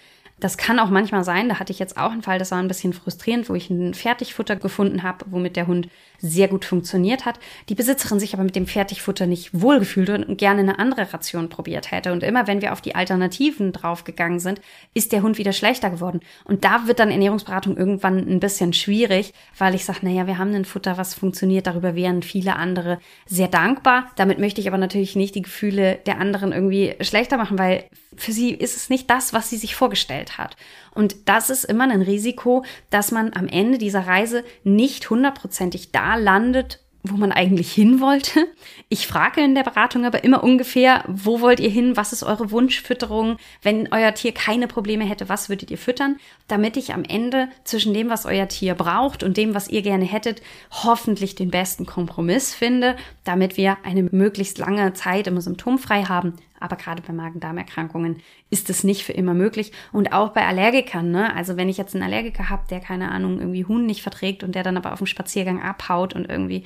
Das 0.42 0.56
kann 0.56 0.80
auch 0.80 0.90
manchmal 0.90 1.22
sein, 1.22 1.48
da 1.48 1.60
hatte 1.60 1.72
ich 1.72 1.78
jetzt 1.78 1.96
auch 1.96 2.10
einen 2.10 2.22
Fall, 2.22 2.40
das 2.40 2.50
war 2.50 2.58
ein 2.58 2.66
bisschen 2.66 2.92
frustrierend, 2.92 3.48
wo 3.48 3.54
ich 3.54 3.70
ein 3.70 3.94
Fertigfutter 3.94 4.56
gefunden 4.56 5.04
habe, 5.04 5.24
womit 5.30 5.54
der 5.54 5.68
Hund 5.68 5.88
sehr 6.18 6.48
gut 6.48 6.64
funktioniert 6.64 7.24
hat. 7.24 7.38
Die 7.68 7.76
Besitzerin 7.76 8.18
sich 8.18 8.34
aber 8.34 8.42
mit 8.42 8.56
dem 8.56 8.66
Fertigfutter 8.66 9.26
nicht 9.26 9.50
wohlgefühlt 9.52 10.08
und 10.08 10.38
gerne 10.38 10.60
eine 10.60 10.80
andere 10.80 11.12
Ration 11.12 11.48
probiert 11.48 11.92
hätte. 11.92 12.12
Und 12.12 12.24
immer 12.24 12.48
wenn 12.48 12.60
wir 12.60 12.72
auf 12.72 12.80
die 12.80 12.96
Alternativen 12.96 13.72
draufgegangen 13.72 14.40
sind, 14.40 14.60
ist 14.94 15.12
der 15.12 15.22
Hund 15.22 15.38
wieder 15.38 15.52
schlechter 15.52 15.90
geworden. 15.90 16.18
Und 16.44 16.64
da 16.64 16.88
wird 16.88 16.98
dann 16.98 17.12
Ernährungsberatung 17.12 17.76
irgendwann 17.76 18.18
ein 18.18 18.40
bisschen 18.40 18.72
schwierig, 18.72 19.34
weil 19.58 19.76
ich 19.76 19.84
sage, 19.84 20.00
naja, 20.02 20.26
wir 20.26 20.38
haben 20.38 20.52
ein 20.54 20.64
Futter, 20.64 20.98
was 20.98 21.14
funktioniert, 21.14 21.68
darüber 21.68 21.94
wären 21.94 22.22
viele 22.22 22.56
andere 22.56 22.98
sehr 23.26 23.48
dankbar. 23.48 24.10
Damit 24.16 24.40
möchte 24.40 24.60
ich 24.60 24.66
aber 24.66 24.78
natürlich 24.78 25.14
nicht 25.14 25.36
die 25.36 25.42
Gefühle 25.42 26.00
der 26.06 26.18
anderen 26.18 26.50
irgendwie 26.50 26.96
schlechter 27.00 27.36
machen, 27.36 27.58
weil 27.60 27.84
für 28.16 28.32
sie 28.32 28.50
ist 28.50 28.76
es 28.76 28.90
nicht 28.90 29.08
das, 29.08 29.32
was 29.32 29.50
sie 29.50 29.56
sich 29.56 29.74
vorgestellt 29.74 30.31
hat. 30.38 30.56
Und 30.94 31.28
das 31.28 31.50
ist 31.50 31.64
immer 31.64 31.84
ein 31.84 32.02
Risiko, 32.02 32.64
dass 32.90 33.10
man 33.12 33.32
am 33.34 33.48
Ende 33.48 33.78
dieser 33.78 34.06
Reise 34.06 34.44
nicht 34.64 35.08
hundertprozentig 35.10 35.92
da 35.92 36.16
landet, 36.16 36.80
wo 37.04 37.16
man 37.16 37.32
eigentlich 37.32 37.72
hin 37.72 38.00
wollte. 38.00 38.46
Ich 38.88 39.06
frage 39.06 39.42
in 39.42 39.54
der 39.54 39.64
Beratung 39.64 40.04
aber 40.04 40.22
immer 40.22 40.44
ungefähr, 40.44 41.04
wo 41.08 41.40
wollt 41.40 41.58
ihr 41.58 41.70
hin? 41.70 41.96
Was 41.96 42.12
ist 42.12 42.22
eure 42.22 42.50
Wunschfütterung? 42.52 43.38
Wenn 43.60 43.92
euer 43.92 44.14
Tier 44.14 44.32
keine 44.32 44.68
Probleme 44.68 45.04
hätte, 45.04 45.28
was 45.28 45.48
würdet 45.48 45.70
ihr 45.70 45.78
füttern? 45.78 46.16
Damit 46.46 46.76
ich 46.76 46.94
am 46.94 47.04
Ende 47.04 47.48
zwischen 47.64 47.92
dem, 47.92 48.08
was 48.08 48.24
euer 48.24 48.46
Tier 48.46 48.74
braucht 48.74 49.24
und 49.24 49.36
dem, 49.36 49.54
was 49.54 49.68
ihr 49.68 49.82
gerne 49.82 50.04
hättet, 50.04 50.42
hoffentlich 50.70 51.34
den 51.34 51.50
besten 51.50 51.86
Kompromiss 51.86 52.54
finde, 52.54 52.96
damit 53.24 53.56
wir 53.56 53.78
eine 53.82 54.04
möglichst 54.04 54.58
lange 54.58 54.92
Zeit 54.92 55.26
immer 55.26 55.40
symptomfrei 55.40 56.04
haben. 56.04 56.34
Aber 56.62 56.76
gerade 56.76 57.02
bei 57.02 57.12
Magen-Darm-Erkrankungen 57.12 58.20
ist 58.50 58.70
es 58.70 58.84
nicht 58.84 59.04
für 59.04 59.12
immer 59.12 59.34
möglich. 59.34 59.72
Und 59.92 60.12
auch 60.12 60.30
bei 60.30 60.46
Allergikern, 60.46 61.10
ne? 61.10 61.34
Also 61.34 61.56
wenn 61.56 61.68
ich 61.68 61.76
jetzt 61.76 61.94
einen 61.94 62.04
Allergiker 62.04 62.48
habe, 62.48 62.62
der 62.70 62.80
keine 62.80 63.10
Ahnung, 63.10 63.38
irgendwie 63.40 63.64
Huhn 63.64 63.84
nicht 63.84 64.02
verträgt 64.02 64.44
und 64.44 64.54
der 64.54 64.62
dann 64.62 64.76
aber 64.76 64.92
auf 64.92 64.98
dem 64.98 65.06
Spaziergang 65.06 65.60
abhaut 65.60 66.14
und 66.14 66.28
irgendwie 66.28 66.64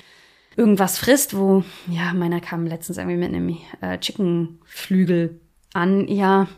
irgendwas 0.56 0.98
frisst, 0.98 1.36
wo, 1.36 1.64
ja, 1.86 2.12
meiner 2.14 2.40
kam 2.40 2.66
letztens 2.66 2.98
irgendwie 2.98 3.18
mit 3.18 3.28
einem 3.28 3.56
äh, 3.80 3.98
Chickenflügel 3.98 5.40
an, 5.74 6.08
ja, 6.08 6.48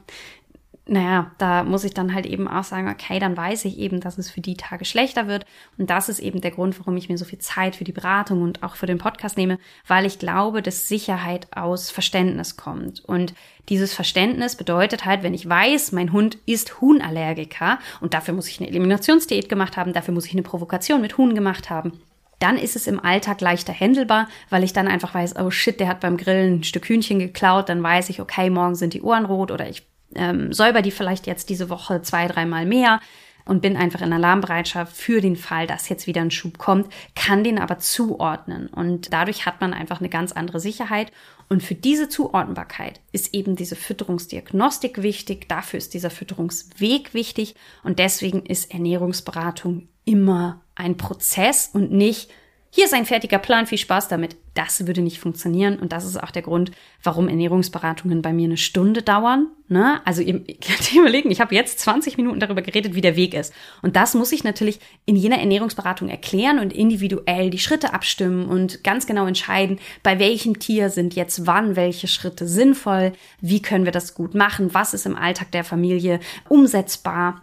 naja, 0.88 1.30
da 1.36 1.64
muss 1.64 1.84
ich 1.84 1.92
dann 1.92 2.14
halt 2.14 2.24
eben 2.24 2.48
auch 2.48 2.64
sagen, 2.64 2.88
okay, 2.88 3.18
dann 3.18 3.36
weiß 3.36 3.66
ich 3.66 3.78
eben, 3.78 4.00
dass 4.00 4.16
es 4.16 4.30
für 4.30 4.40
die 4.40 4.56
Tage 4.56 4.86
schlechter 4.86 5.28
wird. 5.28 5.44
Und 5.76 5.90
das 5.90 6.08
ist 6.08 6.18
eben 6.18 6.40
der 6.40 6.50
Grund, 6.50 6.78
warum 6.78 6.96
ich 6.96 7.10
mir 7.10 7.18
so 7.18 7.26
viel 7.26 7.38
Zeit 7.38 7.76
für 7.76 7.84
die 7.84 7.92
Beratung 7.92 8.40
und 8.40 8.62
auch 8.62 8.74
für 8.74 8.86
den 8.86 8.96
Podcast 8.96 9.36
nehme, 9.36 9.58
weil 9.86 10.06
ich 10.06 10.18
glaube, 10.18 10.62
dass 10.62 10.88
Sicherheit 10.88 11.46
aus 11.54 11.90
Verständnis 11.90 12.56
kommt. 12.56 13.04
Und 13.04 13.34
dieses 13.68 13.92
Verständnis 13.92 14.56
bedeutet 14.56 15.04
halt, 15.04 15.22
wenn 15.22 15.34
ich 15.34 15.46
weiß, 15.46 15.92
mein 15.92 16.12
Hund 16.12 16.38
ist 16.46 16.80
Huhnallergiker 16.80 17.78
und 18.00 18.14
dafür 18.14 18.32
muss 18.32 18.48
ich 18.48 18.58
eine 18.58 18.70
Eliminationsdiät 18.70 19.50
gemacht 19.50 19.76
haben, 19.76 19.92
dafür 19.92 20.14
muss 20.14 20.24
ich 20.24 20.32
eine 20.32 20.42
Provokation 20.42 21.02
mit 21.02 21.18
Huhn 21.18 21.34
gemacht 21.34 21.68
haben, 21.68 21.92
dann 22.38 22.56
ist 22.56 22.76
es 22.76 22.86
im 22.86 23.00
Alltag 23.00 23.42
leichter 23.42 23.74
händelbar, 23.74 24.28
weil 24.48 24.64
ich 24.64 24.72
dann 24.72 24.88
einfach 24.88 25.12
weiß, 25.12 25.36
oh 25.36 25.50
shit, 25.50 25.80
der 25.80 25.88
hat 25.88 26.00
beim 26.00 26.16
Grillen 26.16 26.60
ein 26.60 26.64
Stück 26.64 26.88
Hühnchen 26.88 27.18
geklaut, 27.18 27.68
dann 27.68 27.82
weiß 27.82 28.08
ich, 28.08 28.20
okay, 28.20 28.48
morgen 28.48 28.74
sind 28.74 28.94
die 28.94 29.02
Ohren 29.02 29.26
rot 29.26 29.50
oder 29.50 29.68
ich 29.68 29.82
ähm, 30.14 30.52
säuber 30.52 30.82
die 30.82 30.90
vielleicht 30.90 31.26
jetzt 31.26 31.50
diese 31.50 31.70
Woche 31.70 32.02
zwei, 32.02 32.26
dreimal 32.26 32.66
mehr 32.66 33.00
und 33.48 33.62
bin 33.62 33.76
einfach 33.76 34.02
in 34.02 34.12
Alarmbereitschaft 34.12 34.94
für 34.94 35.20
den 35.22 35.34
Fall, 35.36 35.66
dass 35.66 35.88
jetzt 35.88 36.06
wieder 36.06 36.20
ein 36.20 36.30
Schub 36.30 36.58
kommt, 36.58 36.92
kann 37.16 37.42
den 37.42 37.58
aber 37.58 37.78
zuordnen. 37.78 38.66
Und 38.68 39.12
dadurch 39.12 39.46
hat 39.46 39.62
man 39.62 39.72
einfach 39.72 40.00
eine 40.00 40.10
ganz 40.10 40.32
andere 40.32 40.60
Sicherheit. 40.60 41.12
Und 41.48 41.62
für 41.62 41.74
diese 41.74 42.10
Zuordnbarkeit 42.10 43.00
ist 43.10 43.32
eben 43.32 43.56
diese 43.56 43.74
Fütterungsdiagnostik 43.74 45.02
wichtig. 45.02 45.48
Dafür 45.48 45.78
ist 45.78 45.94
dieser 45.94 46.10
Fütterungsweg 46.10 47.14
wichtig. 47.14 47.54
Und 47.82 47.98
deswegen 47.98 48.44
ist 48.44 48.70
Ernährungsberatung 48.70 49.88
immer 50.04 50.60
ein 50.74 50.98
Prozess 50.98 51.70
und 51.72 51.90
nicht, 51.90 52.30
hier 52.70 52.84
ist 52.84 52.92
ein 52.92 53.06
fertiger 53.06 53.38
Plan, 53.38 53.66
viel 53.66 53.78
Spaß 53.78 54.08
damit. 54.08 54.36
Das 54.52 54.86
würde 54.86 55.00
nicht 55.00 55.20
funktionieren 55.20 55.78
und 55.78 55.92
das 55.92 56.04
ist 56.04 56.22
auch 56.22 56.30
der 56.30 56.42
Grund, 56.42 56.70
warum 57.02 57.28
Ernährungsberatungen 57.28 58.20
bei 58.20 58.32
mir 58.32 58.44
eine 58.44 58.58
Stunde 58.58 59.02
dauern. 59.02 59.46
Ne? 59.68 60.02
Also 60.04 60.20
ihr 60.20 60.40
könnt 60.44 60.92
ihr 60.92 61.00
überlegen, 61.00 61.30
ich 61.30 61.40
habe 61.40 61.54
jetzt 61.54 61.78
20 61.80 62.18
Minuten 62.18 62.40
darüber 62.40 62.60
geredet, 62.60 62.94
wie 62.94 63.00
der 63.00 63.16
Weg 63.16 63.32
ist. 63.32 63.54
Und 63.80 63.96
das 63.96 64.14
muss 64.14 64.32
ich 64.32 64.44
natürlich 64.44 64.80
in 65.06 65.16
jener 65.16 65.38
Ernährungsberatung 65.38 66.08
erklären 66.10 66.58
und 66.58 66.72
individuell 66.72 67.48
die 67.48 67.58
Schritte 67.58 67.94
abstimmen 67.94 68.46
und 68.46 68.84
ganz 68.84 69.06
genau 69.06 69.26
entscheiden, 69.26 69.78
bei 70.02 70.18
welchem 70.18 70.58
Tier 70.58 70.90
sind 70.90 71.14
jetzt 71.14 71.46
wann 71.46 71.74
welche 71.74 72.08
Schritte 72.08 72.46
sinnvoll, 72.46 73.12
wie 73.40 73.62
können 73.62 73.86
wir 73.86 73.92
das 73.92 74.14
gut 74.14 74.34
machen, 74.34 74.74
was 74.74 74.92
ist 74.92 75.06
im 75.06 75.16
Alltag 75.16 75.52
der 75.52 75.64
Familie 75.64 76.20
umsetzbar 76.48 77.42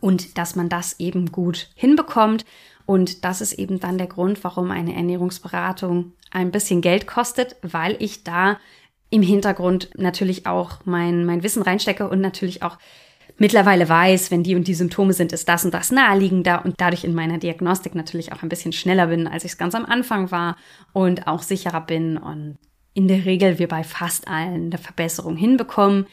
und 0.00 0.36
dass 0.36 0.56
man 0.56 0.68
das 0.68 1.00
eben 1.00 1.32
gut 1.32 1.70
hinbekommt. 1.74 2.44
Und 2.86 3.24
das 3.24 3.40
ist 3.40 3.54
eben 3.54 3.80
dann 3.80 3.98
der 3.98 4.06
Grund, 4.06 4.42
warum 4.44 4.70
eine 4.70 4.94
Ernährungsberatung 4.94 6.12
ein 6.30 6.52
bisschen 6.52 6.80
Geld 6.80 7.06
kostet, 7.06 7.56
weil 7.62 7.96
ich 7.98 8.24
da 8.24 8.58
im 9.10 9.22
Hintergrund 9.22 9.90
natürlich 9.96 10.46
auch 10.46 10.78
mein, 10.84 11.24
mein 11.24 11.42
Wissen 11.42 11.62
reinstecke 11.62 12.08
und 12.08 12.20
natürlich 12.20 12.62
auch 12.62 12.78
mittlerweile 13.38 13.88
weiß, 13.88 14.30
wenn 14.30 14.42
die 14.42 14.54
und 14.54 14.66
die 14.66 14.74
Symptome 14.74 15.12
sind, 15.12 15.32
ist 15.32 15.48
das 15.48 15.64
und 15.64 15.74
das 15.74 15.90
naheliegender 15.90 16.64
und 16.64 16.74
dadurch 16.78 17.04
in 17.04 17.14
meiner 17.14 17.38
Diagnostik 17.38 17.94
natürlich 17.94 18.32
auch 18.32 18.42
ein 18.42 18.48
bisschen 18.48 18.72
schneller 18.72 19.08
bin, 19.08 19.26
als 19.26 19.44
ich 19.44 19.52
es 19.52 19.58
ganz 19.58 19.74
am 19.74 19.84
Anfang 19.84 20.30
war 20.30 20.56
und 20.92 21.26
auch 21.26 21.42
sicherer 21.42 21.80
bin 21.80 22.16
und 22.16 22.56
in 22.94 23.08
der 23.08 23.24
Regel 23.26 23.58
wir 23.58 23.68
bei 23.68 23.84
fast 23.84 24.26
allen 24.26 24.66
eine 24.66 24.78
Verbesserung 24.78 25.36
hinbekommen. 25.36 26.06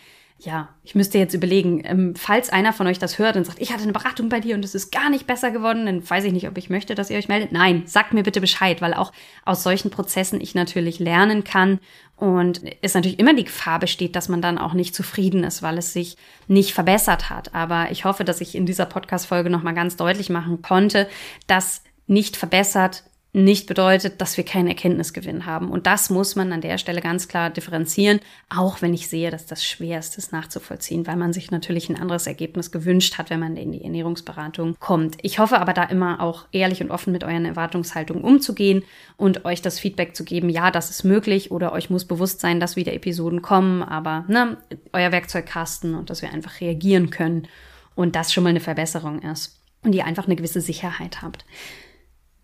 Ja, 0.46 0.70
ich 0.84 0.94
müsste 0.94 1.18
jetzt 1.18 1.34
überlegen, 1.34 1.82
ähm, 1.86 2.16
falls 2.16 2.50
einer 2.50 2.74
von 2.74 2.86
euch 2.88 3.00
das 3.00 3.18
hört 3.18 3.38
und 3.38 3.46
sagt, 3.46 3.62
ich 3.62 3.72
hatte 3.72 3.84
eine 3.84 3.94
Beratung 3.94 4.28
bei 4.28 4.42
dir 4.42 4.56
und 4.56 4.66
es 4.66 4.76
ist 4.76 4.92
gar 4.92 5.10
nicht 5.10 5.26
besser 5.26 5.52
geworden, 5.52 5.86
dann 5.86 6.08
weiß 6.08 6.26
ich 6.26 6.34
nicht, 6.34 6.50
ob 6.50 6.58
ich 6.58 6.70
möchte, 6.70 6.96
dass 6.96 7.10
ihr 7.10 7.18
euch 7.18 7.30
meldet. 7.30 7.54
Nein, 7.54 7.84
sagt 7.86 8.14
mir 8.14 8.24
bitte 8.24 8.42
Bescheid, 8.42 8.82
weil 8.82 8.94
auch 8.94 9.14
aus 9.46 9.64
solchen 9.64 9.90
Prozessen 9.90 10.42
ich 10.42 10.54
natürlich 10.54 11.00
lernen 11.00 11.46
kann 11.46 11.80
und 12.18 12.62
es 12.82 12.94
natürlich 12.94 13.20
immer 13.20 13.34
die 13.34 13.46
Gefahr 13.46 13.80
besteht, 13.80 14.18
dass 14.18 14.28
man 14.28 14.42
dann 14.42 14.58
auch 14.58 14.74
nicht 14.74 14.94
zufrieden 14.94 15.46
ist, 15.46 15.64
weil 15.64 15.78
es 15.78 15.94
sich 15.94 16.18
nicht 16.48 16.74
verbessert 16.74 17.30
hat. 17.30 17.56
Aber 17.56 17.92
ich 17.92 18.04
hoffe, 18.04 18.26
dass 18.26 18.42
ich 18.42 18.56
in 18.56 18.66
dieser 18.66 18.86
Podcast-Folge 18.86 19.50
nochmal 19.50 19.74
ganz 19.74 19.96
deutlich 19.96 20.30
machen 20.30 20.62
konnte, 20.62 21.08
dass 21.48 21.84
nicht 22.06 22.36
verbessert 22.36 23.04
nicht 23.36 23.66
bedeutet, 23.66 24.22
dass 24.22 24.38
wir 24.38 24.46
keinen 24.46 24.68
Erkenntnisgewinn 24.68 25.48
haben. 25.48 25.70
Und 25.72 25.88
das 25.88 26.12
muss 26.12 26.36
man 26.36 26.54
an 26.54 26.62
der 26.62 26.78
Stelle 26.78 27.02
ganz 27.02 27.28
klar 27.28 27.50
differenzieren, 27.50 28.20
auch 28.48 28.84
wenn 28.84 28.94
ich 28.94 29.10
sehe, 29.10 29.32
dass 29.32 29.48
das 29.48 29.66
schwer 29.66 29.98
ist, 29.98 30.18
das 30.18 30.32
nachzuvollziehen, 30.32 31.08
weil 31.08 31.16
man 31.16 31.34
sich 31.34 31.50
natürlich 31.50 31.90
ein 31.90 32.00
anderes 32.00 32.28
Ergebnis 32.28 32.72
gewünscht 32.72 33.18
hat, 33.18 33.32
wenn 33.32 33.40
man 33.40 33.58
in 33.58 33.72
die 33.72 33.84
Ernährungsberatung 33.84 34.76
kommt. 34.80 35.18
Ich 35.24 35.40
hoffe 35.40 35.60
aber 35.60 35.74
da 35.74 35.84
immer 35.84 36.22
auch 36.22 36.46
ehrlich 36.52 36.84
und 36.84 36.92
offen 36.92 37.12
mit 37.12 37.24
euren 37.24 37.46
Erwartungshaltungen 37.46 38.24
umzugehen 38.24 38.84
und 39.18 39.46
euch 39.46 39.64
das 39.64 39.80
Feedback 39.80 40.16
zu 40.16 40.24
geben, 40.24 40.50
ja, 40.50 40.70
das 40.70 40.92
ist 40.92 41.04
möglich 41.04 41.50
oder 41.50 41.72
euch 41.72 41.90
muss 41.90 42.06
bewusst 42.06 42.40
sein, 42.40 42.60
dass 42.60 42.76
wieder 42.76 42.94
Episoden 42.94 43.42
kommen, 43.42 43.82
aber 43.82 44.26
ne, 44.28 44.58
euer 44.92 45.12
Werkzeugkasten 45.12 45.96
und 45.96 46.12
dass 46.12 46.22
wir 46.22 46.32
einfach 46.32 46.62
reagieren 46.62 47.10
können 47.10 47.48
und 47.96 48.16
das 48.16 48.32
schon 48.32 48.44
mal 48.44 48.52
eine 48.52 48.60
Verbesserung 48.60 49.24
ist 49.24 49.58
und 49.82 49.96
ihr 49.96 50.06
einfach 50.06 50.28
eine 50.28 50.36
gewisse 50.36 50.62
Sicherheit 50.62 51.24
habt. 51.24 51.46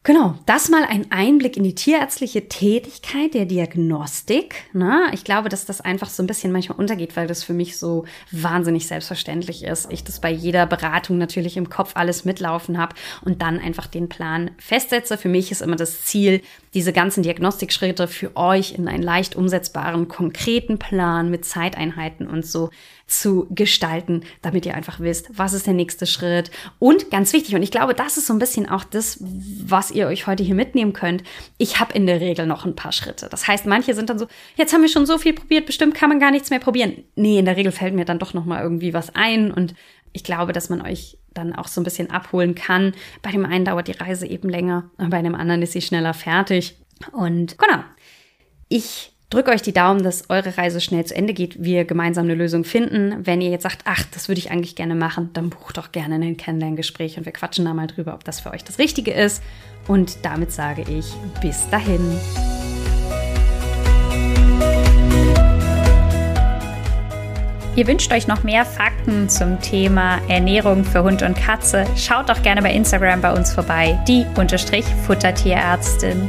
Genau, 0.03 0.35
das 0.45 0.69
mal 0.69 0.85
ein 0.85 1.11
Einblick 1.11 1.57
in 1.57 1.63
die 1.63 1.75
tierärztliche 1.75 2.47
Tätigkeit 2.47 3.33
der 3.33 3.45
Diagnostik. 3.45 4.63
Na, 4.71 5.07
ne? 5.07 5.11
ich 5.13 5.25
glaube, 5.25 5.49
dass 5.49 5.65
das 5.65 5.81
einfach 5.81 6.09
so 6.09 6.23
ein 6.23 6.27
bisschen 6.27 6.53
manchmal 6.53 6.79
untergeht, 6.79 7.17
weil 7.17 7.27
das 7.27 7.43
für 7.43 7.53
mich 7.53 7.77
so 7.77 8.05
wahnsinnig 8.31 8.87
selbstverständlich 8.87 9.65
ist. 9.65 9.91
Ich 9.91 10.05
das 10.05 10.21
bei 10.21 10.31
jeder 10.31 10.65
Beratung 10.65 11.17
natürlich 11.17 11.57
im 11.57 11.69
Kopf 11.69 11.91
alles 11.95 12.23
mitlaufen 12.23 12.77
habe 12.77 12.95
und 13.25 13.41
dann 13.41 13.59
einfach 13.59 13.87
den 13.87 14.07
Plan 14.07 14.51
festsetze. 14.57 15.17
Für 15.17 15.27
mich 15.27 15.51
ist 15.51 15.61
immer 15.61 15.75
das 15.75 16.05
Ziel, 16.05 16.41
diese 16.73 16.93
ganzen 16.93 17.21
Diagnostikschritte 17.21 18.07
für 18.07 18.37
euch 18.37 18.71
in 18.71 18.87
einen 18.87 19.03
leicht 19.03 19.35
umsetzbaren, 19.35 20.07
konkreten 20.07 20.79
Plan 20.79 21.29
mit 21.29 21.43
Zeiteinheiten 21.43 22.25
und 22.25 22.45
so 22.45 22.69
zu 23.09 23.47
gestalten, 23.49 24.23
damit 24.41 24.65
ihr 24.65 24.75
einfach 24.75 24.99
wisst, 24.99 25.29
was 25.33 25.53
ist 25.53 25.67
der 25.67 25.73
nächste 25.73 26.05
Schritt. 26.05 26.51
Und 26.77 27.09
ganz 27.11 27.33
wichtig, 27.33 27.55
und 27.55 27.63
ich 27.63 27.71
glaube, 27.71 27.93
das 27.93 28.17
ist 28.17 28.27
so 28.27 28.33
ein 28.33 28.39
bisschen 28.39 28.69
auch 28.69 28.83
das, 28.83 29.17
was 29.21 29.91
ihr 29.91 30.07
euch 30.07 30.27
heute 30.27 30.43
hier 30.43 30.55
mitnehmen 30.55 30.93
könnt. 30.93 31.23
Ich 31.57 31.79
habe 31.79 31.93
in 31.93 32.05
der 32.05 32.21
Regel 32.21 32.45
noch 32.45 32.65
ein 32.65 32.75
paar 32.75 32.91
Schritte. 32.91 33.27
Das 33.29 33.47
heißt, 33.47 33.65
manche 33.65 33.93
sind 33.93 34.09
dann 34.09 34.19
so, 34.19 34.27
jetzt 34.55 34.73
haben 34.73 34.81
wir 34.81 34.89
schon 34.89 35.05
so 35.05 35.17
viel 35.17 35.33
probiert, 35.33 35.65
bestimmt 35.65 35.95
kann 35.95 36.09
man 36.09 36.19
gar 36.19 36.31
nichts 36.31 36.49
mehr 36.49 36.59
probieren. 36.59 37.03
Nee, 37.15 37.39
in 37.39 37.45
der 37.45 37.57
Regel 37.57 37.71
fällt 37.71 37.95
mir 37.95 38.05
dann 38.05 38.19
doch 38.19 38.33
noch 38.33 38.45
mal 38.45 38.61
irgendwie 38.61 38.93
was 38.93 39.15
ein 39.15 39.51
und 39.51 39.73
ich 40.13 40.23
glaube, 40.23 40.53
dass 40.53 40.69
man 40.69 40.81
euch 40.81 41.17
dann 41.33 41.53
auch 41.53 41.67
so 41.67 41.81
ein 41.81 41.83
bisschen 41.83 42.09
abholen 42.09 42.55
kann. 42.55 42.93
Bei 43.21 43.31
dem 43.31 43.45
einen 43.45 43.65
dauert 43.65 43.87
die 43.87 43.93
Reise 43.93 44.27
eben 44.27 44.49
länger, 44.49 44.89
bei 44.97 45.21
dem 45.21 45.35
anderen 45.35 45.61
ist 45.61 45.73
sie 45.73 45.81
schneller 45.81 46.13
fertig. 46.13 46.77
Und 47.11 47.57
genau. 47.57 47.83
Ich 48.67 49.13
drücke 49.29 49.51
euch 49.51 49.61
die 49.61 49.73
Daumen, 49.73 50.03
dass 50.03 50.29
eure 50.29 50.57
Reise 50.57 50.81
schnell 50.81 51.05
zu 51.05 51.15
Ende 51.15 51.33
geht, 51.33 51.63
wir 51.63 51.85
gemeinsam 51.85 52.25
eine 52.25 52.35
Lösung 52.35 52.63
finden. 52.63 53.15
Wenn 53.25 53.41
ihr 53.41 53.49
jetzt 53.49 53.63
sagt, 53.63 53.81
ach, 53.85 54.03
das 54.11 54.27
würde 54.27 54.39
ich 54.39 54.51
eigentlich 54.51 54.75
gerne 54.75 54.95
machen, 54.95 55.29
dann 55.33 55.49
bucht 55.49 55.77
doch 55.77 55.91
gerne 55.91 56.15
ein 56.15 56.37
Kennenlerngespräch 56.37 57.17
und 57.17 57.25
wir 57.25 57.33
quatschen 57.33 57.65
da 57.65 57.73
mal 57.73 57.87
drüber, 57.87 58.13
ob 58.15 58.23
das 58.23 58.39
für 58.39 58.51
euch 58.51 58.63
das 58.63 58.79
Richtige 58.79 59.11
ist. 59.11 59.43
Und 59.87 60.25
damit 60.25 60.51
sage 60.51 60.81
ich 60.81 61.05
bis 61.41 61.69
dahin. 61.69 62.01
Ihr 67.75 67.87
wünscht 67.87 68.11
euch 68.11 68.27
noch 68.27 68.43
mehr 68.43 68.65
Fakten 68.65 69.29
zum 69.29 69.61
Thema 69.61 70.19
Ernährung 70.27 70.83
für 70.83 71.03
Hund 71.03 71.21
und 71.21 71.37
Katze? 71.37 71.85
Schaut 71.95 72.27
doch 72.27 72.41
gerne 72.41 72.61
bei 72.61 72.73
Instagram 72.73 73.21
bei 73.21 73.31
uns 73.31 73.53
vorbei, 73.53 73.97
die 74.05 74.25
Futtertierärztin. 75.05 76.27